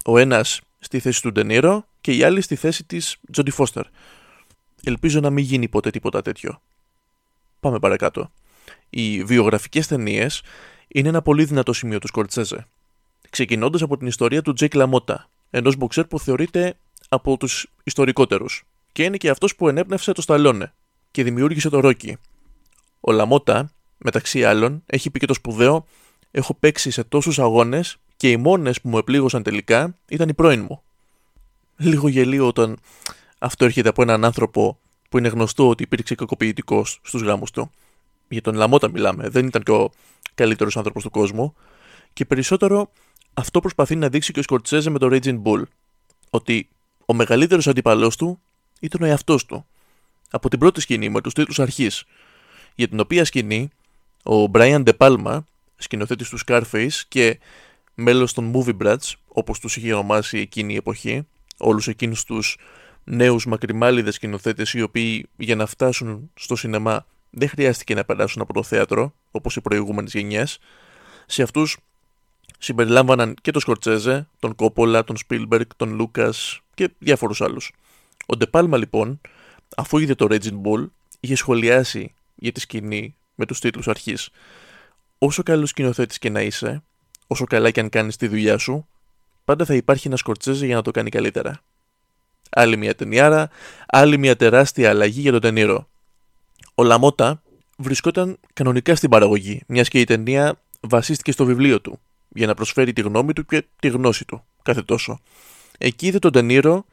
Ο 0.04 0.18
ένας 0.18 0.60
στη 0.78 0.98
θέση 0.98 1.22
του 1.22 1.32
Ντενίρο 1.32 1.86
και 2.00 2.12
η 2.12 2.22
άλλη 2.22 2.40
στη 2.40 2.54
θέση 2.56 2.84
της 2.84 3.16
Jodie 3.36 3.52
Foster. 3.56 3.82
Ελπίζω 4.84 5.20
να 5.20 5.30
μην 5.30 5.44
γίνει 5.44 5.68
ποτέ 5.68 5.90
τίποτα 5.90 6.22
τέτοιο. 6.22 6.60
Πάμε 7.60 7.78
παρακάτω. 7.78 8.30
Οι 8.90 9.24
βιογραφικές 9.24 9.86
ταινίες 9.86 10.42
είναι 10.88 11.08
ένα 11.08 11.22
πολύ 11.22 11.44
δυνατό 11.44 11.72
σημείο 11.72 11.98
του 11.98 12.06
Σκορτσέζε. 12.06 12.66
ξεκινώντας 13.30 13.82
από 13.82 13.96
την 13.96 14.06
ιστορία 14.06 14.42
του 14.42 14.52
Τζέικ 14.52 14.74
Λαμότα, 14.74 15.28
ενός 15.50 15.76
μποξέρ 15.76 16.04
που 16.04 16.20
θεωρείται 16.20 16.76
από 17.08 17.36
τους 17.36 17.66
ιστορικότερους 17.84 18.64
και 18.92 19.02
είναι 19.02 19.16
και 19.16 19.30
αυτός 19.30 19.56
που 19.56 19.68
ενέπνευσε 19.68 20.12
το 20.12 20.22
Σταλόνε 20.22 20.72
και 21.16 21.24
δημιούργησε 21.24 21.68
το 21.68 21.80
Ρόκι. 21.80 22.16
Ο 23.00 23.12
Λαμότα, 23.12 23.70
μεταξύ 23.98 24.44
άλλων, 24.44 24.82
έχει 24.86 25.10
πει 25.10 25.18
και 25.18 25.26
το 25.26 25.34
σπουδαίο 25.34 25.86
«Έχω 26.30 26.54
παίξει 26.54 26.90
σε 26.90 27.04
τόσους 27.04 27.38
αγώνες 27.38 27.96
και 28.16 28.30
οι 28.30 28.36
μόνες 28.36 28.80
που 28.80 28.88
μου 28.88 28.98
επλήγωσαν 28.98 29.42
τελικά 29.42 29.96
ήταν 30.08 30.28
οι 30.28 30.34
πρώην 30.34 30.66
μου». 30.68 30.82
Λίγο 31.76 32.08
γελίο 32.08 32.46
όταν 32.46 32.78
αυτό 33.38 33.64
έρχεται 33.64 33.88
από 33.88 34.02
έναν 34.02 34.24
άνθρωπο 34.24 34.78
που 35.08 35.18
είναι 35.18 35.28
γνωστό 35.28 35.68
ότι 35.68 35.82
υπήρξε 35.82 36.14
κακοποιητικός 36.14 37.00
στους 37.02 37.22
γάμους 37.22 37.50
του. 37.50 37.70
Για 38.28 38.42
τον 38.42 38.54
Λαμότα 38.54 38.90
μιλάμε, 38.90 39.28
δεν 39.28 39.46
ήταν 39.46 39.62
και 39.62 39.72
ο 39.72 39.90
καλύτερος 40.34 40.76
άνθρωπος 40.76 41.02
του 41.02 41.10
κόσμου. 41.10 41.54
Και 42.12 42.24
περισσότερο 42.24 42.90
αυτό 43.34 43.60
προσπαθεί 43.60 43.96
να 43.96 44.08
δείξει 44.08 44.32
και 44.32 44.38
ο 44.38 44.42
Σκορτσέζε 44.42 44.90
με 44.90 44.98
το 44.98 45.08
Raging 45.10 45.42
Bull. 45.42 45.62
Ότι 46.30 46.68
ο 47.06 47.14
μεγαλύτερος 47.14 47.66
αντίπαλό 47.66 48.08
του 48.08 48.40
ήταν 48.80 49.02
ο 49.02 49.04
εαυτός 49.06 49.46
του. 49.46 49.66
Από 50.30 50.48
την 50.48 50.58
πρώτη 50.58 50.80
σκηνή 50.80 51.08
με 51.08 51.20
τους 51.20 51.32
τίτλους 51.32 51.58
αρχής, 51.58 52.04
για 52.74 52.88
την 52.88 53.00
οποία 53.00 53.24
σκηνή 53.24 53.70
ο 54.22 54.50
Brian 54.52 54.82
De 54.84 54.92
Palma, 54.98 55.38
σκηνοθέτης 55.76 56.28
του 56.28 56.38
Scarface 56.46 57.00
και 57.08 57.38
μέλος 57.94 58.32
των 58.32 58.52
Movie 58.54 58.76
Brats, 58.82 59.12
όπως 59.28 59.60
τους 59.60 59.76
είχε 59.76 59.92
ονομάσει 59.92 60.38
εκείνη 60.38 60.72
η 60.72 60.76
εποχή, 60.76 61.26
όλους 61.56 61.88
εκείνους 61.88 62.24
τους 62.24 62.56
νέους 63.04 63.46
μακριμάλιδες 63.46 64.14
σκηνοθέτες 64.14 64.72
οι 64.72 64.82
οποίοι 64.82 65.28
για 65.36 65.56
να 65.56 65.66
φτάσουν 65.66 66.30
στο 66.34 66.56
σινεμά 66.56 67.06
δεν 67.30 67.48
χρειάστηκε 67.48 67.94
να 67.94 68.04
περάσουν 68.04 68.42
από 68.42 68.52
το 68.52 68.62
θέατρο 68.62 69.12
όπως 69.30 69.56
οι 69.56 69.60
προηγούμενες 69.60 70.12
γενιές. 70.12 70.58
Σε 71.26 71.42
αυτούς 71.42 71.78
συμπεριλάμβαναν 72.58 73.34
και 73.42 73.50
τον 73.50 73.60
Σκορτσέζε, 73.60 74.28
τον 74.38 74.54
Κόπολα, 74.54 75.04
τον 75.04 75.16
Σπίλμπεργκ, 75.16 75.66
τον 75.76 75.94
Λούκας 75.94 76.60
και 76.74 76.90
διάφορους 76.98 77.40
άλλους. 77.40 77.72
Ο 78.26 78.36
Ντεπάλμα 78.36 78.76
λοιπόν, 78.76 79.20
αφού 79.76 79.98
είδε 79.98 80.14
το 80.14 80.26
Regin 80.30 80.60
Bull, 80.62 80.88
είχε 81.20 81.34
σχολιάσει 81.34 82.14
για 82.34 82.52
τη 82.52 82.60
σκηνή 82.60 83.16
με 83.34 83.46
τους 83.46 83.60
τίτλους 83.60 83.88
αρχής. 83.88 84.30
Όσο 85.18 85.42
καλός 85.42 85.68
σκηνοθέτης 85.68 86.18
και 86.18 86.30
να 86.30 86.40
είσαι, 86.40 86.82
όσο 87.26 87.44
καλά 87.44 87.70
και 87.70 87.80
αν 87.80 87.88
κάνεις 87.88 88.16
τη 88.16 88.28
δουλειά 88.28 88.58
σου, 88.58 88.86
πάντα 89.44 89.64
θα 89.64 89.74
υπάρχει 89.74 90.06
ένας 90.06 90.20
Σκορτσέζε 90.20 90.66
για 90.66 90.74
να 90.74 90.82
το 90.82 90.90
κάνει 90.90 91.10
καλύτερα. 91.10 91.60
Άλλη 92.50 92.76
μια 92.76 92.94
ταινιάρα, 92.94 93.50
άλλη 93.86 94.18
μια 94.18 94.36
τεράστια 94.36 94.90
αλλαγή 94.90 95.20
για 95.20 95.32
τον 95.32 95.40
ταινίρο. 95.40 95.88
Ο 96.74 96.82
Λαμότα 96.82 97.42
βρισκόταν 97.76 98.38
κανονικά 98.52 98.94
στην 98.94 99.10
παραγωγή, 99.10 99.62
μιας 99.66 99.88
και 99.88 100.00
η 100.00 100.04
ταινία 100.04 100.60
βασίστηκε 100.80 101.32
στο 101.32 101.44
βιβλίο 101.44 101.80
του, 101.80 102.00
για 102.28 102.46
να 102.46 102.54
προσφέρει 102.54 102.92
τη 102.92 103.00
γνώμη 103.00 103.32
του 103.32 103.44
και 103.44 103.64
τη 103.80 103.88
γνώση 103.88 104.24
του, 104.24 104.44
κάθε 104.62 104.82
τόσο. 104.82 105.20
Εκεί 105.78 106.06
είδε 106.06 106.18
τον 106.18 106.32
Τενήρο 106.32 106.84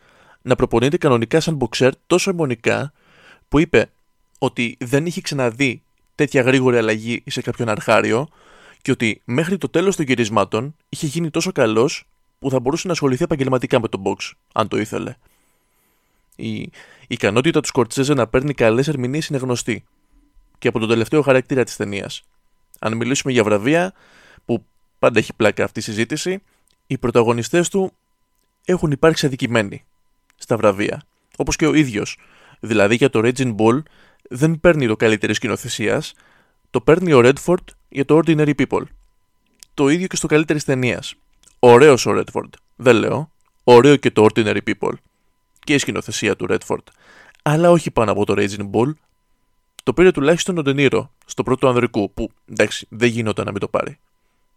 να 0.43 0.55
προπονείται 0.55 0.97
κανονικά 0.97 1.39
σαν 1.39 1.55
μποξέρ 1.55 1.93
τόσο 2.07 2.29
αιμονικά 2.29 2.93
που 3.47 3.59
είπε 3.59 3.89
ότι 4.39 4.77
δεν 4.79 5.05
είχε 5.05 5.21
ξαναδεί 5.21 5.81
τέτοια 6.15 6.41
γρήγορη 6.41 6.77
αλλαγή 6.77 7.23
σε 7.25 7.41
κάποιον 7.41 7.69
αρχάριο 7.69 8.27
και 8.81 8.91
ότι 8.91 9.21
μέχρι 9.25 9.57
το 9.57 9.69
τέλος 9.69 9.95
των 9.95 10.05
γυρισμάτων 10.05 10.75
είχε 10.89 11.07
γίνει 11.07 11.29
τόσο 11.29 11.51
καλός 11.51 12.07
που 12.39 12.49
θα 12.49 12.59
μπορούσε 12.59 12.87
να 12.87 12.93
ασχοληθεί 12.93 13.23
επαγγελματικά 13.23 13.79
με 13.79 13.87
τον 13.87 14.01
box, 14.05 14.31
αν 14.53 14.67
το 14.67 14.77
ήθελε. 14.77 15.15
Η 16.35 16.71
ικανότητα 17.07 17.59
του 17.59 17.67
Σκορτσέζε 17.67 18.13
να 18.13 18.27
παίρνει 18.27 18.53
καλές 18.53 18.87
ερμηνείες 18.87 19.27
είναι 19.27 19.37
γνωστή 19.37 19.83
και 20.59 20.67
από 20.67 20.79
τον 20.79 20.89
τελευταίο 20.89 21.21
χαρακτήρα 21.21 21.63
της 21.63 21.75
ταινίας. 21.75 22.23
Αν 22.79 22.97
μιλήσουμε 22.97 23.33
για 23.33 23.43
βραβεία, 23.43 23.93
που 24.45 24.65
πάντα 24.99 25.19
έχει 25.19 25.33
πλάκα 25.33 25.63
αυτή 25.63 25.79
η 25.79 25.81
συζήτηση, 25.81 26.41
οι 26.87 26.97
πρωταγωνιστές 26.97 27.69
του 27.69 27.93
έχουν 28.65 28.91
υπάρξει 28.91 29.25
αδικημένοι 29.25 29.83
στα 30.35 30.57
βραβεία. 30.57 31.01
Όπως 31.37 31.55
και 31.55 31.67
ο 31.67 31.73
ίδιος. 31.73 32.17
Δηλαδή 32.59 32.95
για 32.95 33.09
το 33.09 33.21
Regin 33.23 33.55
Bull 33.55 33.81
δεν 34.29 34.59
παίρνει 34.59 34.87
το 34.87 34.95
καλύτερη 34.95 35.33
σκηνοθεσίας, 35.33 36.13
το 36.69 36.81
παίρνει 36.81 37.13
ο 37.13 37.21
Redford 37.23 37.63
για 37.89 38.05
το 38.05 38.19
Ordinary 38.23 38.53
People. 38.55 38.83
Το 39.73 39.87
ίδιο 39.87 40.07
και 40.07 40.15
στο 40.15 40.27
καλύτερη 40.27 40.61
ταινίας. 40.61 41.15
Ωραίος 41.59 42.05
ο 42.05 42.11
Redford. 42.11 42.49
Δεν 42.75 42.95
λέω. 42.95 43.31
Ωραίο 43.63 43.95
και 43.95 44.11
το 44.11 44.25
Ordinary 44.29 44.59
People 44.67 44.93
και 45.59 45.73
η 45.73 45.77
σκηνοθεσία 45.77 46.35
του 46.35 46.45
Redford, 46.49 46.83
αλλά 47.41 47.71
όχι 47.71 47.91
πάνω 47.91 48.11
από 48.11 48.25
το 48.25 48.33
Raging 48.37 48.69
Bull. 48.71 48.93
Το 49.83 49.93
πήρε 49.93 50.11
τουλάχιστον 50.11 50.57
ο 50.57 50.61
Ντενίρο 50.61 51.11
στο 51.25 51.43
πρώτο 51.43 51.67
ανδρικού, 51.67 52.11
που 52.13 52.31
εντάξει 52.45 52.87
δεν 52.89 53.09
γινόταν 53.09 53.45
να 53.45 53.51
μην 53.51 53.59
το 53.59 53.67
πάρει. 53.67 53.99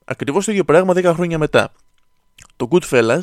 Ακριβώς 0.05 0.45
το 0.45 0.51
ίδιο 0.51 0.65
πράγμα 0.65 0.95
10 0.97 1.05
χρόνια 1.15 1.39
μετά. 1.39 1.73
Το 2.57 2.69
Goodfellas 2.71 3.21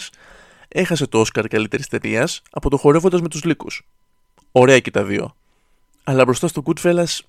έχασε 0.68 1.08
το 1.08 1.22
Oscar 1.22 1.46
καλύτερης 1.50 1.88
ταινίας 1.88 2.42
από 2.52 2.70
το 2.70 2.78
χορεύοντας 2.78 3.22
με 3.22 3.28
τους 3.28 3.44
λύκους. 3.44 3.88
Ωραία 4.52 4.80
και 4.80 4.92
τα 4.92 5.04
δύο. 5.04 5.36
Αλλά 6.04 6.24
μπροστά 6.24 6.48
στο 6.48 6.64
Goodfellas, 6.66 7.20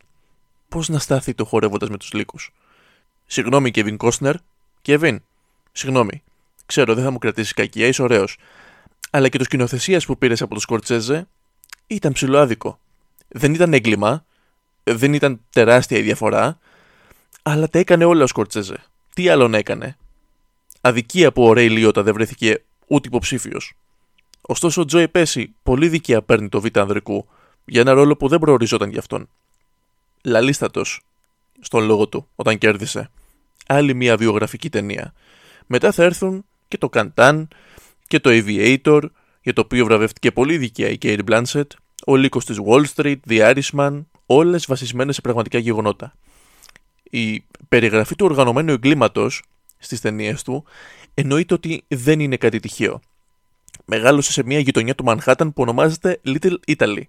πώς 0.68 0.88
να 0.88 0.98
στάθει 0.98 1.34
το 1.34 1.44
χορεύοντας 1.44 1.88
με 1.88 1.96
τους 1.96 2.12
λύκους; 2.12 2.52
Συγγνώμη, 3.26 3.70
Kevin 3.74 3.96
Costner. 3.96 4.34
Kevin, 4.86 5.16
συγγνώμη. 5.72 6.22
Ξέρω, 6.66 6.94
δεν 6.94 7.04
θα 7.04 7.10
μου 7.10 7.18
κρατήσεις 7.18 7.52
κακία, 7.52 7.86
είσαι 7.86 8.02
ωραίος 8.02 8.36
αλλά 9.14 9.28
και 9.28 9.38
το 9.38 9.44
σκηνοθεσίας 9.44 10.06
που 10.06 10.18
πήρες 10.18 10.42
από 10.42 10.54
το 10.54 10.60
Σκορτσέζε 10.60 11.26
ήταν 11.86 12.12
ψηλοάδικο. 12.12 12.78
Δεν 13.28 13.54
ήταν 13.54 13.72
έγκλημα, 13.72 14.24
δεν 14.84 15.12
ήταν 15.14 15.40
τεράστια 15.50 15.98
η 15.98 16.02
διαφορά, 16.02 16.58
αλλά 17.42 17.68
τα 17.68 17.78
έκανε 17.78 18.04
όλα 18.04 18.24
ο 18.24 18.26
Σκορτσέζε. 18.26 18.84
Τι 19.14 19.28
άλλο 19.28 19.48
να 19.48 19.58
έκανε; 19.58 19.96
Αδικία 20.80 21.32
που 21.32 21.44
ο 21.44 21.52
Ρέι 21.52 21.70
Λιώτα 21.70 22.02
δεν 22.02 22.14
βρέθηκε 22.14 22.62
ούτε 22.86 23.08
υποψήφιος. 23.08 23.74
Ωστόσο, 24.40 24.80
ο 24.80 24.84
Τζόι 24.84 25.08
Πέση 25.08 25.54
πολύ 25.62 25.88
δικαία 25.88 26.22
παίρνει 26.22 26.48
το 26.48 26.60
Β' 26.60 26.78
ανδρικού 26.78 27.26
για 27.64 27.80
ένα 27.80 27.92
ρόλο 27.92 28.16
που 28.16 28.28
δεν 28.28 28.38
προοριζόταν 28.38 28.90
για 28.90 28.98
αυτόν. 28.98 29.28
Λαλίστατος 30.22 31.00
στον 31.60 31.84
λόγο 31.84 32.08
του 32.08 32.28
όταν 32.34 32.58
κέρδισε. 32.58 33.10
Άλλη 33.66 33.94
μια 33.94 34.16
βιογραφική 34.16 34.70
ταινία. 34.70 35.14
Μετά 35.66 35.92
θα 35.92 36.02
έρθουν 36.04 36.44
και 36.68 36.78
το 36.78 36.88
Καντάν 36.88 37.48
και 38.06 38.20
το 38.20 38.30
Aviator, 38.32 39.02
για 39.42 39.52
το 39.52 39.60
οποίο 39.60 39.84
βραβεύτηκε 39.84 40.32
πολύ 40.32 40.58
δικαία 40.58 40.88
η 40.88 40.98
Kate 41.02 41.20
Blanchett, 41.28 41.66
ο 42.06 42.16
λύκος 42.16 42.44
της 42.44 42.58
Wall 42.66 42.84
Street, 42.94 43.16
The 43.28 43.54
Irishman, 43.54 44.04
όλες 44.26 44.66
βασισμένες 44.66 45.14
σε 45.14 45.20
πραγματικά 45.20 45.58
γεγονότα. 45.58 46.14
Η 47.02 47.44
περιγραφή 47.68 48.14
του 48.16 48.26
οργανωμένου 48.26 48.72
εγκλήματος 48.72 49.42
στις 49.78 50.00
ταινίες 50.00 50.42
του 50.42 50.64
εννοείται 51.14 51.54
ότι 51.54 51.84
δεν 51.88 52.20
είναι 52.20 52.36
κάτι 52.36 52.60
τυχαίο. 52.60 53.00
Μεγάλωσε 53.84 54.32
σε 54.32 54.42
μια 54.42 54.58
γειτονιά 54.58 54.94
του 54.94 55.04
Manhattan 55.06 55.50
που 55.54 55.62
ονομάζεται 55.62 56.20
Little 56.26 56.56
Italy. 56.66 57.02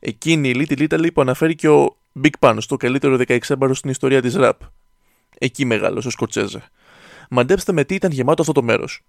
Εκείνη 0.00 0.48
η 0.48 0.66
Little 0.68 0.88
Italy 0.88 1.08
που 1.14 1.20
αναφέρει 1.20 1.54
και 1.54 1.68
ο 1.68 1.96
Big 2.22 2.30
Pan 2.38 2.56
στο 2.58 2.76
καλύτερο 2.76 3.18
16 3.26 3.38
στην 3.72 3.90
ιστορία 3.90 4.22
της 4.22 4.34
rap. 4.36 4.52
Εκεί 5.38 5.64
μεγάλωσε 5.64 6.08
ο 6.08 6.10
Σκορτσέζε. 6.10 6.62
Μαντέψτε 7.30 7.72
με 7.72 7.84
τι 7.84 7.94
ήταν 7.94 8.10
γεμάτο 8.10 8.40
αυτό 8.42 8.52
το 8.52 8.62
μέρος 8.62 9.02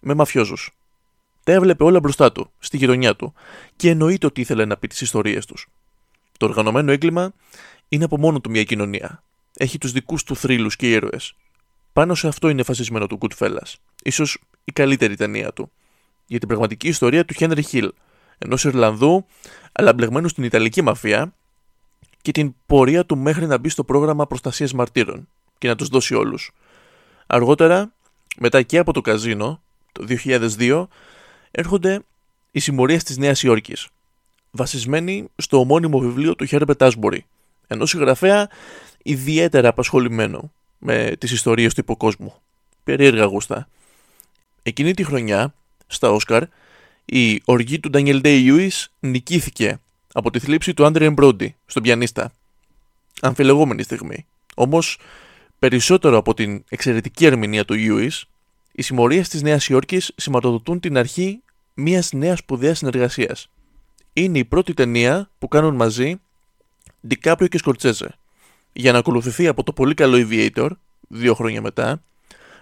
με 0.00 0.14
μαφιόζους. 0.14 0.70
Τα 1.44 1.52
έβλεπε 1.52 1.84
όλα 1.84 2.00
μπροστά 2.00 2.32
του, 2.32 2.50
στη 2.58 2.76
γειτονιά 2.76 3.16
του, 3.16 3.34
και 3.76 3.90
εννοείται 3.90 4.26
ότι 4.26 4.40
ήθελε 4.40 4.64
να 4.64 4.76
πει 4.76 4.86
τις 4.86 5.00
ιστορίες 5.00 5.46
τους. 5.46 5.68
Το 6.38 6.46
οργανωμένο 6.46 6.92
έγκλημα 6.92 7.32
είναι 7.88 8.04
από 8.04 8.18
μόνο 8.18 8.40
του 8.40 8.50
μια 8.50 8.64
κοινωνία. 8.64 9.22
Έχει 9.56 9.78
τους 9.78 9.92
δικούς 9.92 10.24
του 10.24 10.36
θρύλους 10.36 10.76
και 10.76 10.90
ήρωες. 10.90 11.34
Πάνω 11.92 12.14
σε 12.14 12.28
αυτό 12.28 12.48
είναι 12.48 12.62
φασισμένο 12.62 13.06
του 13.06 13.18
Goodfellas, 13.20 13.74
ίσως 14.02 14.38
η 14.64 14.72
καλύτερη 14.72 15.16
ταινία 15.16 15.52
του, 15.52 15.70
για 16.26 16.38
την 16.38 16.48
πραγματική 16.48 16.88
ιστορία 16.88 17.24
του 17.24 17.34
Henry 17.38 17.62
Hill, 17.72 17.88
ενός 18.38 18.64
Ιρλανδού, 18.64 19.26
αλλά 19.72 19.92
μπλεγμένου 19.92 20.28
στην 20.28 20.44
Ιταλική 20.44 20.82
μαφία 20.82 21.32
και 22.22 22.32
την 22.32 22.54
πορεία 22.66 23.06
του 23.06 23.18
μέχρι 23.18 23.46
να 23.46 23.58
μπει 23.58 23.68
στο 23.68 23.84
πρόγραμμα 23.84 24.26
προστασίας 24.26 24.72
μαρτύρων 24.72 25.28
και 25.58 25.68
να 25.68 25.76
τους 25.76 25.88
δώσει 25.88 26.14
όλους. 26.14 26.52
Αργότερα, 27.26 27.92
μετά 28.36 28.62
και 28.62 28.78
από 28.78 28.92
το 28.92 29.00
καζίνο, 29.00 29.62
το 29.92 30.04
2002 30.04 30.88
έρχονται 31.50 32.00
οι 32.50 32.60
συμμορίες 32.60 33.02
της 33.02 33.16
Νέας 33.16 33.42
Υόρκης, 33.42 33.88
βασισμένοι 34.50 35.28
στο 35.36 35.58
ομώνυμο 35.58 35.98
βιβλίο 35.98 36.34
του 36.34 36.46
Herbert 36.50 36.90
Asbury, 36.90 37.18
ενός 37.66 37.90
συγγραφέα 37.90 38.48
ιδιαίτερα 39.02 39.68
απασχολημένο 39.68 40.52
με 40.84 41.16
τις 41.18 41.30
ιστορίες 41.30 41.74
του 41.74 41.80
υποκόσμου. 41.80 42.34
Περίεργα 42.84 43.24
γούστα. 43.24 43.68
Εκείνη 44.62 44.94
τη 44.94 45.04
χρονιά, 45.04 45.54
στα 45.86 46.10
Όσκαρ, 46.10 46.44
η 47.04 47.42
οργή 47.44 47.80
του 47.80 47.90
Daniel 47.92 48.22
Day-Lewis 48.22 48.84
νικήθηκε 49.00 49.80
από 50.12 50.30
τη 50.30 50.38
θλίψη 50.38 50.74
του 50.74 50.84
Άντρε 50.84 51.10
Μπρόντι 51.10 51.56
στον 51.66 51.82
πιανίστα. 51.82 52.32
Αμφιλεγόμενη 53.20 53.82
στιγμή. 53.82 54.26
Όμως, 54.54 54.98
περισσότερο 55.58 56.16
από 56.16 56.34
την 56.34 56.64
εξαιρετική 56.68 57.26
ερμηνεία 57.26 57.64
του 57.64 57.74
Lewis, 57.78 58.22
οι 58.72 58.82
συμμορίες 58.82 59.28
της 59.28 59.42
Νέας 59.42 59.68
Υόρκης 59.68 60.12
σηματοδοτούν 60.16 60.80
την 60.80 60.96
αρχή 60.96 61.42
μιας 61.74 62.12
νέας 62.12 62.38
σπουδαίας 62.38 62.78
συνεργασίας. 62.78 63.50
Είναι 64.12 64.38
η 64.38 64.44
πρώτη 64.44 64.74
ταινία 64.74 65.30
που 65.38 65.48
κάνουν 65.48 65.74
μαζί 65.74 66.20
Ντικάπριο 67.06 67.48
και 67.48 67.58
Σκορτσέζε, 67.58 68.14
για 68.72 68.92
να 68.92 68.98
ακολουθηθεί 68.98 69.46
από 69.46 69.62
το 69.62 69.72
πολύ 69.72 69.94
καλό 69.94 70.26
Aviator, 70.28 70.68
δύο 71.08 71.34
χρόνια 71.34 71.60
μετά, 71.60 72.02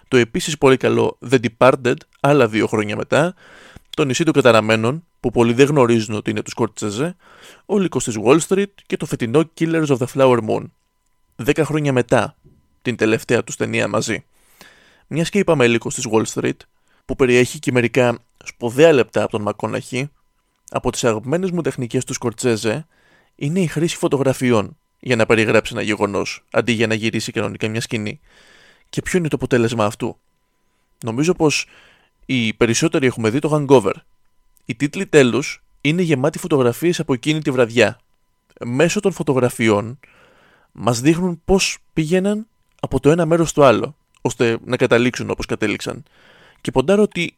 το 0.07 0.17
επίσης 0.17 0.57
πολύ 0.57 0.77
καλό 0.77 1.17
The 1.29 1.37
Departed 1.57 1.95
άλλα 2.19 2.47
δύο 2.47 2.67
χρόνια 2.67 2.95
μετά, 2.95 3.35
το 3.95 4.05
νησί 4.05 4.23
των 4.23 4.33
καταραμένων 4.33 5.05
που 5.19 5.31
πολλοί 5.31 5.53
δεν 5.53 5.67
γνωρίζουν 5.67 6.15
ότι 6.15 6.29
είναι 6.29 6.41
του 6.41 6.49
Σκόρτσεζε, 6.49 7.15
ο 7.65 7.77
λύκος 7.77 8.03
της 8.03 8.17
Wall 8.23 8.39
Street 8.47 8.73
και 8.85 8.97
το 8.97 9.05
φετινό 9.05 9.49
Killers 9.59 9.85
of 9.85 9.97
the 9.97 10.05
Flower 10.13 10.39
Moon. 10.47 10.63
Δέκα 11.35 11.65
χρόνια 11.65 11.93
μετά 11.93 12.35
την 12.81 12.95
τελευταία 12.95 13.43
τους 13.43 13.55
ταινία 13.55 13.87
μαζί. 13.87 14.23
Μιας 15.07 15.29
και 15.29 15.39
είπαμε 15.39 15.67
λύκος 15.67 15.95
της 15.95 16.07
Wall 16.11 16.23
Street, 16.33 16.57
που 17.05 17.15
περιέχει 17.15 17.59
και 17.59 17.71
μερικά 17.71 18.17
σπουδαία 18.43 18.91
λεπτά 18.91 19.21
από 19.21 19.31
τον 19.31 19.41
Μακόναχη, 19.41 20.09
από 20.69 20.91
τις 20.91 21.03
αγαπημένες 21.03 21.51
μου 21.51 21.61
τεχνικές 21.61 22.05
του 22.05 22.13
Σκορτσέζε 22.13 22.87
είναι 23.35 23.59
η 23.59 23.67
χρήση 23.67 23.97
φωτογραφιών 23.97 24.77
για 25.03 25.15
να 25.15 25.25
περιγράψει 25.25 25.73
ένα 25.73 25.81
γεγονός, 25.81 26.43
αντί 26.51 26.71
για 26.71 26.87
να 26.87 26.93
γυρίσει 26.93 27.31
κανονικά 27.31 27.67
μια 27.67 27.81
σκηνή. 27.81 28.19
Και 28.89 29.01
ποιο 29.01 29.19
είναι 29.19 29.27
το 29.27 29.35
αποτέλεσμα 29.35 29.85
αυτού; 29.85 30.17
Νομίζω 31.03 31.33
πως 31.33 31.67
οι 32.25 32.53
περισσότεροι 32.53 33.05
έχουμε 33.05 33.29
δει 33.29 33.39
το 33.39 33.49
hangover. 33.55 33.93
Οι 34.65 34.75
τίτλοι 34.75 35.05
τέλου 35.05 35.43
είναι 35.81 36.01
γεμάτοι 36.01 36.39
φωτογραφίες 36.39 36.99
από 36.99 37.13
εκείνη 37.13 37.41
τη 37.41 37.51
βραδιά. 37.51 37.99
Μέσω 38.59 38.99
των 38.99 39.11
φωτογραφιών 39.11 39.99
μας 40.71 41.01
δείχνουν 41.01 41.41
πώς 41.45 41.77
πήγαιναν 41.93 42.47
από 42.79 42.99
το 42.99 43.09
ένα 43.09 43.25
μέρος 43.25 43.49
στο 43.49 43.63
άλλο, 43.63 43.95
ώστε 44.21 44.57
να 44.65 44.77
καταλήξουν 44.77 45.29
όπως 45.29 45.45
κατέληξαν. 45.45 46.03
Και 46.61 46.71
ποντάρω 46.71 47.01
ότι 47.01 47.35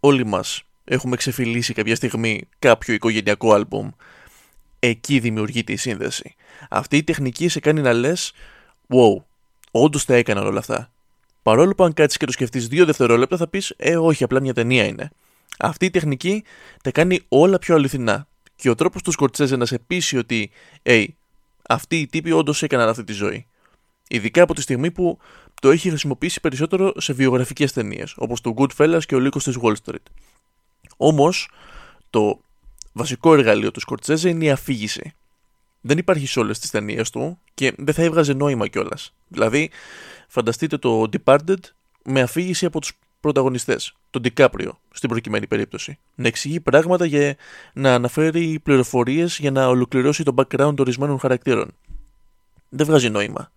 όλοι 0.00 0.26
μας 0.26 0.62
έχουμε 0.84 1.16
ξεφυλίσει 1.16 1.74
κάποια 1.74 1.96
στιγμή 1.96 2.48
κάποιο 2.58 2.94
οικογενειακό 2.94 3.52
άλμπουμ 3.52 3.90
εκεί 4.78 5.18
δημιουργείται 5.18 5.72
η 5.72 5.76
σύνδεση. 5.76 6.34
Αυτή 6.70 6.96
η 6.96 7.04
τεχνική 7.04 7.48
σε 7.48 7.60
κάνει 7.60 7.80
να 7.80 7.92
λες, 7.92 8.32
wow, 8.88 9.22
όντως 9.70 10.04
τα 10.04 10.14
έκαναν 10.14 10.46
όλα 10.46 10.58
αυτά. 10.58 10.90
Παρόλο 11.42 11.74
που 11.74 11.84
αν 11.84 11.92
κάτσεις 11.92 12.18
και 12.18 12.26
το 12.26 12.32
σκεφτείς 12.32 12.68
δύο 12.68 12.84
δευτερόλεπτα 12.84 13.36
θα 13.36 13.48
πεις, 13.48 13.74
Ε, 13.76 13.96
όχι, 13.96 14.24
απλά 14.24 14.40
μια 14.40 14.54
ταινία 14.54 14.84
είναι. 14.84 15.10
Αυτή 15.58 15.84
η 15.86 15.90
τεχνική 15.90 16.44
τα 16.82 16.90
κάνει 16.90 17.20
όλα 17.28 17.58
πιο 17.58 17.74
αληθινά. 17.74 18.26
Και 18.56 18.70
ο 18.70 18.74
τρόπος 18.74 19.02
τους 19.02 19.14
Σκορτσέζε 19.14 19.56
να 19.56 19.66
σε 19.66 19.78
πείσει 19.78 20.16
ότι, 20.16 20.50
hey, 20.82 21.06
αυτοί 21.68 21.98
οι 21.98 22.06
τύποι 22.06 22.32
όντως 22.32 22.62
έκαναν 22.62 22.88
αυτή 22.88 23.04
τη 23.04 23.12
ζωή. 23.12 23.46
Ειδικά 24.08 24.42
από 24.42 24.54
τη 24.54 24.60
στιγμή 24.60 24.90
που 24.90 25.18
το 25.60 25.70
έχει 25.70 25.88
χρησιμοποιήσει 25.88 26.40
περισσότερο 26.40 26.92
σε 26.96 27.12
βιογραφικές 27.12 27.72
ταινίες, 27.72 28.14
όπως 28.16 28.40
το 28.40 28.54
Goodfellas 28.56 29.00
και 29.06 29.14
ο 29.14 29.18
Λύκος 29.18 29.44
της 29.44 29.58
Wall 29.62 29.74
Street. 29.84 30.04
Όμως, 30.96 31.50
το 32.10 32.40
βασικό 32.92 33.34
εργαλείο 33.34 33.70
του 33.70 33.80
Σκορτσέζε 33.80 34.28
είναι 34.28 34.44
η 34.44 34.50
αφήγηση. 34.50 35.14
Δεν 35.86 35.98
υπάρχει 35.98 36.26
σε 36.26 36.38
όλες 36.38 36.58
τις 36.58 36.70
ταινίες 36.70 37.10
του 37.10 37.38
και 37.54 37.72
δεν 37.76 37.94
θα 37.94 38.02
έβγαζε 38.02 38.32
νόημα 38.32 38.68
κιόλας. 38.68 39.14
Δηλαδή, 39.28 39.70
φανταστείτε 40.28 40.76
το 40.76 41.08
Departed 41.12 41.58
με 42.04 42.20
αφήγηση 42.20 42.66
από 42.66 42.80
τους 42.80 42.92
πρωταγωνιστές, 43.20 43.94
τον 44.10 44.22
Ντικάπριο 44.22 44.78
στην 44.90 45.08
προκειμένη 45.08 45.46
περίπτωση. 45.46 45.98
Να 46.14 46.26
εξηγεί 46.26 46.60
πράγματα 46.60 47.04
για 47.04 47.36
να 47.72 47.94
αναφέρει 47.94 48.60
πληροφορίες 48.62 49.38
για 49.38 49.50
να 49.50 49.66
ολοκληρώσει 49.68 50.22
το 50.22 50.34
background 50.36 50.74
ορισμένων 50.78 51.18
χαρακτήρων. 51.18 51.74
Δεν 52.68 52.86
βγάζει 52.86 53.08
νόημα. 53.08 53.52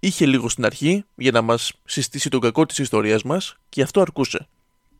Είχε 0.00 0.26
λίγο 0.26 0.48
στην 0.48 0.64
αρχή 0.64 1.04
για 1.14 1.30
να 1.30 1.42
μας 1.42 1.72
συστήσει 1.84 2.30
τον 2.30 2.40
κακό 2.40 2.66
της 2.66 2.78
ιστορίας 2.78 3.22
μας 3.22 3.56
και 3.68 3.82
αυτό 3.82 4.00
αρκούσε. 4.00 4.48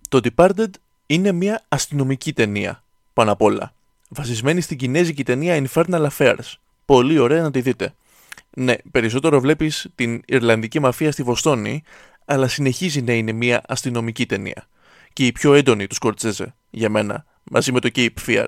Το 0.08 0.20
Departed 0.22 0.70
είναι 1.06 1.32
μια 1.32 1.64
αστυνομική 1.68 2.32
ταινία 2.32 2.82
πάνω 3.12 3.32
απ' 3.32 3.42
όλα. 3.42 3.72
Βασισμένη 4.08 4.60
στην 4.60 4.76
κινέζικη 4.76 5.22
ταινία 5.22 5.66
Infernal 5.66 6.08
Affairs. 6.08 6.52
Πολύ 6.84 7.18
ωραία 7.18 7.42
να 7.42 7.50
τη 7.50 7.60
δείτε. 7.60 7.94
Ναι, 8.50 8.74
περισσότερο 8.90 9.40
βλέπεις 9.40 9.86
την 9.94 10.22
Ιρλανδική 10.26 10.80
μαφία 10.80 11.12
στη 11.12 11.22
Βοστόνη, 11.22 11.82
αλλά 12.24 12.48
συνεχίζει 12.48 13.02
να 13.02 13.12
είναι 13.12 13.32
μια 13.32 13.62
αστυνομική 13.68 14.26
ταινία. 14.26 14.68
Και 15.12 15.26
η 15.26 15.32
πιο 15.32 15.54
έντονη 15.54 15.86
του 15.86 15.94
Σκορτσέζε, 15.94 16.54
για 16.70 16.88
μένα, 16.88 17.24
μαζί 17.44 17.72
με 17.72 17.80
το 17.80 17.90
Cape 17.94 18.08
Fear. 18.26 18.46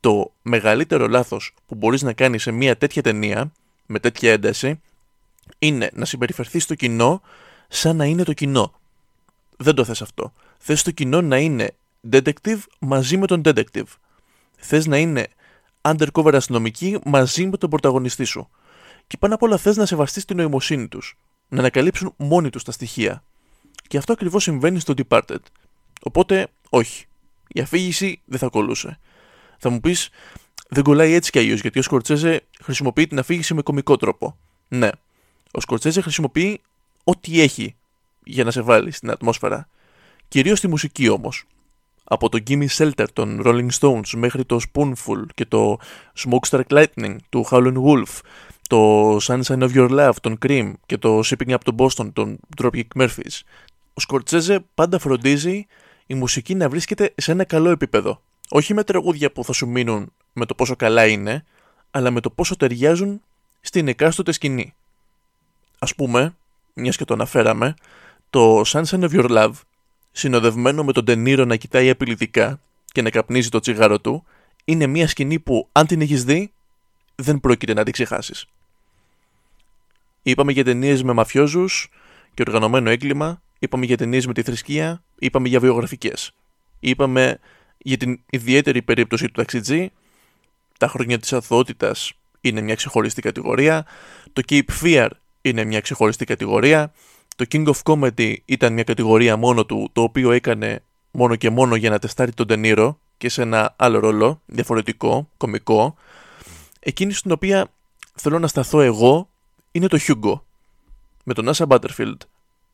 Το 0.00 0.32
μεγαλύτερο 0.42 1.08
λάθος 1.08 1.54
που 1.66 1.74
μπορείς 1.74 2.02
να 2.02 2.12
κάνεις 2.12 2.42
σε 2.42 2.50
μια 2.50 2.76
τέτοια 2.76 3.02
ταινία, 3.02 3.52
με 3.86 3.98
τέτοια 3.98 4.32
ένταση, 4.32 4.80
είναι 5.58 5.90
να 5.92 6.04
συμπεριφερθείς 6.04 6.62
στο 6.62 6.74
κοινό 6.74 7.22
σαν 7.68 7.96
να 7.96 8.04
είναι 8.04 8.22
το 8.22 8.32
κοινό. 8.32 8.80
Δεν 9.56 9.74
το 9.74 9.84
θες 9.84 10.02
αυτό. 10.02 10.32
Θες 10.58 10.82
το 10.82 10.90
κοινό 10.90 11.20
να 11.20 11.38
είναι 11.38 11.74
detective 12.10 12.58
μαζί 12.78 13.16
με 13.16 13.26
τον 13.26 13.42
detective. 13.44 13.86
Θες 14.58 14.86
να 14.86 14.98
είναι 14.98 15.26
undercover 15.80 16.34
αστυνομική 16.34 16.98
μαζί 17.04 17.46
με 17.46 17.56
τον 17.56 17.70
πρωταγωνιστή 17.70 18.24
σου. 18.24 18.48
Και 19.06 19.16
πάνω 19.16 19.34
απ' 19.34 19.42
όλα 19.42 19.56
θες 19.56 19.76
να 19.76 19.86
σεβαστείς 19.86 20.24
την 20.24 20.36
νοημοσύνη 20.36 20.88
τους. 20.88 21.18
Να 21.48 21.58
ανακαλύψουν 21.58 22.14
μόνοι 22.16 22.50
τους 22.50 22.62
τα 22.64 22.72
στοιχεία. 22.72 23.22
Και 23.88 23.98
αυτό 23.98 24.12
ακριβώς 24.12 24.42
συμβαίνει 24.42 24.80
στο 24.80 24.94
Departed. 24.96 25.40
Οπότε, 26.02 26.48
όχι. 26.68 27.06
Η 27.48 27.60
αφήγηση 27.60 28.20
δεν 28.24 28.38
θα 28.38 28.48
κολούσε. 28.48 28.98
Θα 29.58 29.70
μου 29.70 29.80
πεις, 29.80 30.08
δεν 30.68 30.82
κολλάει 30.82 31.12
έτσι 31.12 31.30
κι 31.30 31.38
αλλιώς 31.38 31.60
γιατί 31.60 31.78
ο 31.78 31.82
Σκορτσέζε 31.82 32.46
χρησιμοποιεί 32.62 33.06
την 33.06 33.18
αφήγηση 33.18 33.54
με 33.54 33.62
κομικό 33.62 33.96
τρόπο. 33.96 34.36
Ναι. 34.68 34.88
Ο 35.50 35.60
Σκορτσέζε 35.60 36.00
χρησιμοποιεί 36.00 36.60
ό,τι 37.04 37.40
έχει 37.40 37.76
για 38.24 38.44
να 38.44 38.50
σε 38.50 38.60
βάλει 38.60 38.90
στην 38.90 39.10
ατμόσφαιρα. 39.10 39.68
Κυρίως 40.28 40.60
τη 40.60 40.68
μουσική 40.68 41.08
όμως 41.08 41.44
από 42.08 42.28
το 42.28 42.38
Gimme 42.46 42.66
Shelter 42.68 43.06
των 43.12 43.42
Rolling 43.44 43.68
Stones 43.80 44.10
μέχρι 44.16 44.44
το 44.44 44.60
Spoonful 44.72 45.24
και 45.34 45.44
το 45.44 45.78
Smokestack 46.18 46.64
Lightning 46.68 47.16
του 47.28 47.46
Howlin' 47.50 47.82
Wolf, 47.84 48.20
το 48.68 49.16
Sunshine 49.16 49.58
of 49.58 49.74
Your 49.74 49.90
Love 49.90 50.14
των 50.20 50.38
Cream 50.46 50.72
και 50.86 50.98
το 50.98 51.20
Shipping 51.24 51.48
Up 51.48 51.58
to 51.64 51.76
Boston 51.76 52.12
των 52.12 52.38
Dropkick 52.56 52.86
Murphys. 52.94 53.40
Ο 53.94 54.00
Σκορτσέζε 54.00 54.64
πάντα 54.74 54.98
φροντίζει 54.98 55.66
η 56.06 56.14
μουσική 56.14 56.54
να 56.54 56.68
βρίσκεται 56.68 57.12
σε 57.16 57.32
ένα 57.32 57.44
καλό 57.44 57.70
επίπεδο. 57.70 58.20
Όχι 58.48 58.74
με 58.74 58.84
τραγούδια 58.84 59.32
που 59.32 59.44
θα 59.44 59.52
σου 59.52 59.68
μείνουν 59.68 60.12
με 60.32 60.46
το 60.46 60.54
πόσο 60.54 60.76
καλά 60.76 61.06
είναι, 61.06 61.44
αλλά 61.90 62.10
με 62.10 62.20
το 62.20 62.30
πόσο 62.30 62.56
ταιριάζουν 62.56 63.20
στην 63.60 63.88
εκάστοτε 63.88 64.32
σκηνή. 64.32 64.74
Ας 65.78 65.94
πούμε, 65.94 66.36
μιας 66.74 66.96
και 66.96 67.04
το 67.04 67.14
αναφέραμε, 67.14 67.74
το 68.30 68.60
Sunshine 68.60 69.02
of 69.02 69.10
Your 69.10 69.30
Love 69.30 69.52
συνοδευμένο 70.18 70.84
με 70.84 70.92
τον 70.92 71.04
Τενήρο 71.04 71.44
να 71.44 71.56
κοιτάει 71.56 71.90
απειλητικά 71.90 72.60
και 72.92 73.02
να 73.02 73.10
καπνίζει 73.10 73.48
το 73.48 73.60
τσιγάρο 73.60 74.00
του, 74.00 74.24
είναι 74.64 74.86
μια 74.86 75.08
σκηνή 75.08 75.38
που 75.38 75.68
αν 75.72 75.86
την 75.86 76.00
έχεις 76.00 76.24
δει, 76.24 76.52
δεν 77.14 77.40
πρόκειται 77.40 77.74
να 77.74 77.84
την 77.84 77.92
ξεχάσεις. 77.92 78.46
Είπαμε 80.22 80.52
για 80.52 80.64
ταινίες 80.64 81.02
με 81.02 81.12
μαφιόζους 81.12 81.90
και 82.34 82.42
οργανωμένο 82.46 82.90
έγκλημα, 82.90 83.42
είπαμε 83.58 83.84
για 83.86 83.96
ταινίες 83.96 84.26
με 84.26 84.32
τη 84.32 84.42
θρησκεία, 84.42 85.02
είπαμε 85.18 85.48
για 85.48 85.60
βιογραφικές. 85.60 86.32
Είπαμε 86.80 87.38
για 87.78 87.96
την 87.96 88.20
ιδιαίτερη 88.30 88.82
περίπτωση 88.82 89.26
του 89.26 89.32
ταξιτζή, 89.32 89.90
τα 90.78 90.88
χρόνια 90.88 91.18
της 91.18 91.32
αθωότητα 91.32 91.94
είναι 92.40 92.60
μια 92.60 92.74
ξεχωριστή 92.74 93.20
κατηγορία, 93.20 93.86
το 94.32 94.42
Cape 94.48 94.70
Fear 94.82 95.08
είναι 95.40 95.64
μια 95.64 95.80
ξεχωριστή 95.80 96.24
κατηγορία, 96.24 96.92
το 97.38 97.46
King 97.50 97.66
of 97.66 97.74
Comedy 97.82 98.34
ήταν 98.44 98.72
μια 98.72 98.82
κατηγορία 98.82 99.36
μόνο 99.36 99.66
του, 99.66 99.90
το 99.92 100.02
οποίο 100.02 100.30
έκανε 100.30 100.82
μόνο 101.10 101.36
και 101.36 101.50
μόνο 101.50 101.76
για 101.76 101.90
να 101.90 101.98
τεστάρει 101.98 102.32
τον 102.32 102.46
Τενήρο 102.46 102.98
και 103.16 103.28
σε 103.28 103.42
ένα 103.42 103.74
άλλο 103.76 103.98
ρόλο, 103.98 104.40
διαφορετικό, 104.46 105.28
κομικό. 105.36 105.94
Εκείνη 106.80 107.12
στην 107.12 107.30
οποία 107.30 107.70
θέλω 108.14 108.38
να 108.38 108.46
σταθώ 108.46 108.80
εγώ 108.80 109.28
είναι 109.72 109.86
το 109.86 109.98
Hugo, 110.00 110.40
με 111.24 111.34
τον 111.34 111.50
Asa 111.54 111.66
Butterfield, 111.66 112.16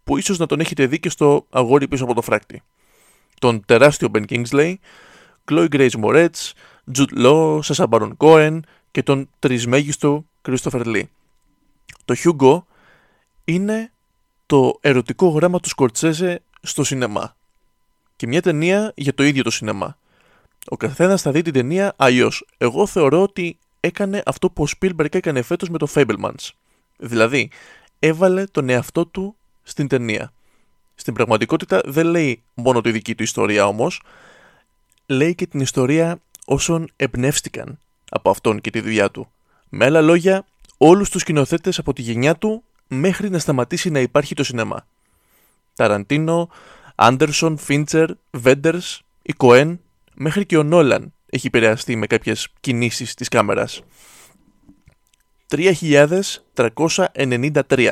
που 0.05 0.18
ίσως 0.18 0.38
να 0.38 0.46
τον 0.46 0.61
έχετε 0.61 0.87
δει 0.87 1.00
και 1.00 1.09
στο 1.09 1.46
αγόρι 1.50 1.88
πίσω 1.88 2.05
από 2.05 2.14
το 2.14 2.22
φράκτη. 2.22 2.62
Τον 3.40 3.64
τεράστιο 3.64 4.09
Ben 4.14 4.24
Kingsley, 4.29 4.74
Chloe 5.50 5.68
Grace 5.68 6.03
Moretz, 6.03 6.53
Jude 6.96 7.24
Law, 7.24 7.61
Sasha 7.61 7.87
Baron 7.88 8.12
Cohen 8.16 8.61
και 8.90 9.03
τον 9.03 9.29
τρισμέγιστο 9.38 10.24
Christopher 10.48 10.85
Lee. 10.85 11.05
Το 12.05 12.14
Hugo 12.24 12.62
είναι 13.44 13.88
το 14.46 14.78
ερωτικό 14.80 15.28
γράμμα 15.28 15.61
του 15.61 15.68
Σκορτσέζε 15.68 16.42
στο 16.62 16.85
σινεμά. 16.85 17.37
Και 18.16 18.26
μια 18.26 18.42
ταινία 18.42 18.92
για 18.96 19.14
το 19.14 19.22
ίδιο 19.22 19.42
το 19.42 19.50
σινεμά. 19.50 19.96
Ο 20.66 20.76
καθένας 20.76 21.22
θα 21.22 21.30
δει 21.30 21.42
την 21.42 21.52
ταινία 21.52 21.94
αλλιώς. 21.96 22.46
Εγώ 22.59 22.87
θεωρώ 22.87 23.22
ότι 23.22 23.59
έκανε 23.80 24.22
αυτό 24.26 24.50
που 24.50 24.62
ο 24.62 24.66
Spielberg 24.80 25.14
έκανε 25.14 25.42
φέτος 25.42 25.68
με 25.68 25.78
το 25.78 25.88
Fablemans. 25.94 26.48
Δηλαδή, 26.96 27.50
έβαλε 27.98 28.44
τον 28.44 28.68
εαυτό 28.68 29.07
του 29.07 29.37
στην 29.62 29.88
ταινία. 29.88 30.33
Στην 30.94 31.14
πραγματικότητα 31.14 31.80
δεν 31.85 32.07
λέει 32.07 32.42
μόνο 32.54 32.80
τη 32.80 32.90
δική 32.90 33.14
του 33.14 33.22
ιστορία 33.22 33.66
όμως, 33.66 34.02
λέει 35.07 35.35
και 35.35 35.46
την 35.46 35.61
ιστορία 35.61 36.20
όσων 36.44 36.90
εμπνεύστηκαν 36.96 37.78
από 38.11 38.30
αυτόν 38.30 38.61
και 38.61 38.70
τη 38.70 38.80
δουλειά 38.80 39.11
του. 39.11 39.28
Με 39.68 39.85
άλλα 39.85 40.00
λόγια, 40.00 40.46
όλους 40.76 41.11
τους 41.11 41.20
σκηνοθέτες 41.20 41.78
από 41.78 41.92
τη 41.92 42.02
γενιά 42.02 42.37
του 42.37 42.62
μέχρι 42.88 43.30
να 43.30 43.38
σταματήσει 43.38 43.90
να 43.90 44.00
υπάρχει 44.00 44.34
το 44.34 44.44
σινεμά. 44.44 44.86
Ταραντίνο, 45.74 46.50
Άντερσον, 46.94 47.56
Φίντσερ, 47.56 48.10
Βέντερς, 48.30 49.02
η 49.22 49.32
Κοέν, 49.32 49.80
μέχρι 50.14 50.46
και 50.46 50.56
ο 50.56 50.62
Νόλαν 50.62 51.12
έχει 51.26 51.46
επηρεαστεί 51.46 51.96
με 51.96 52.06
κάποιες 52.06 52.48
κινήσεις 52.60 53.14
της 53.14 53.28
κάμερας. 53.28 53.82
3.393. 55.48 57.90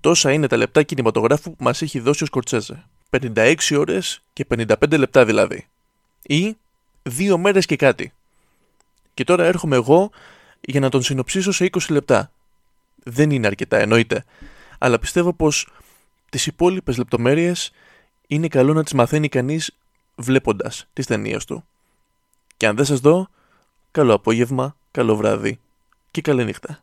Τόσα 0.00 0.32
είναι 0.32 0.46
τα 0.46 0.56
λεπτά 0.56 0.82
κινηματογράφου 0.82 1.50
που 1.50 1.64
μας 1.64 1.82
έχει 1.82 2.00
δώσει 2.00 2.22
ο 2.22 2.26
Σκορτσέζε. 2.26 2.84
56 3.10 3.54
ώρες 3.78 4.22
και 4.32 4.46
55 4.56 4.98
λεπτά 4.98 5.24
δηλαδή. 5.24 5.68
Ή 6.22 6.56
δύο 7.02 7.38
μέρες 7.38 7.66
και 7.66 7.76
κάτι. 7.76 8.12
Και 9.14 9.24
τώρα 9.24 9.44
έρχομαι 9.44 9.76
εγώ 9.76 10.10
για 10.60 10.80
να 10.80 10.88
τον 10.88 11.02
συνοψίσω 11.02 11.52
σε 11.52 11.64
20 11.64 11.78
λεπτά. 11.88 12.30
Δεν 13.02 13.30
είναι 13.30 13.46
αρκετά, 13.46 13.78
εννοείται. 13.78 14.24
Αλλά 14.78 14.98
πιστεύω 14.98 15.32
πως 15.32 15.68
τις 16.30 16.46
υπόλοιπες 16.46 16.96
λεπτομέρειες 16.96 17.72
είναι 18.26 18.48
καλό 18.48 18.72
να 18.72 18.82
τις 18.82 18.92
μαθαίνει 18.92 19.28
κανείς 19.28 19.76
βλέποντας 20.16 20.86
τις 20.92 21.06
ταινίες 21.06 21.44
του. 21.44 21.64
Και 22.56 22.66
αν 22.66 22.76
δεν 22.76 22.84
σας 22.84 23.00
δω, 23.00 23.28
καλό 23.90 24.14
απόγευμα, 24.14 24.76
καλό 24.90 25.16
βράδυ 25.16 25.60
και 26.10 26.20
καλή 26.20 26.44
νύχτα. 26.44 26.82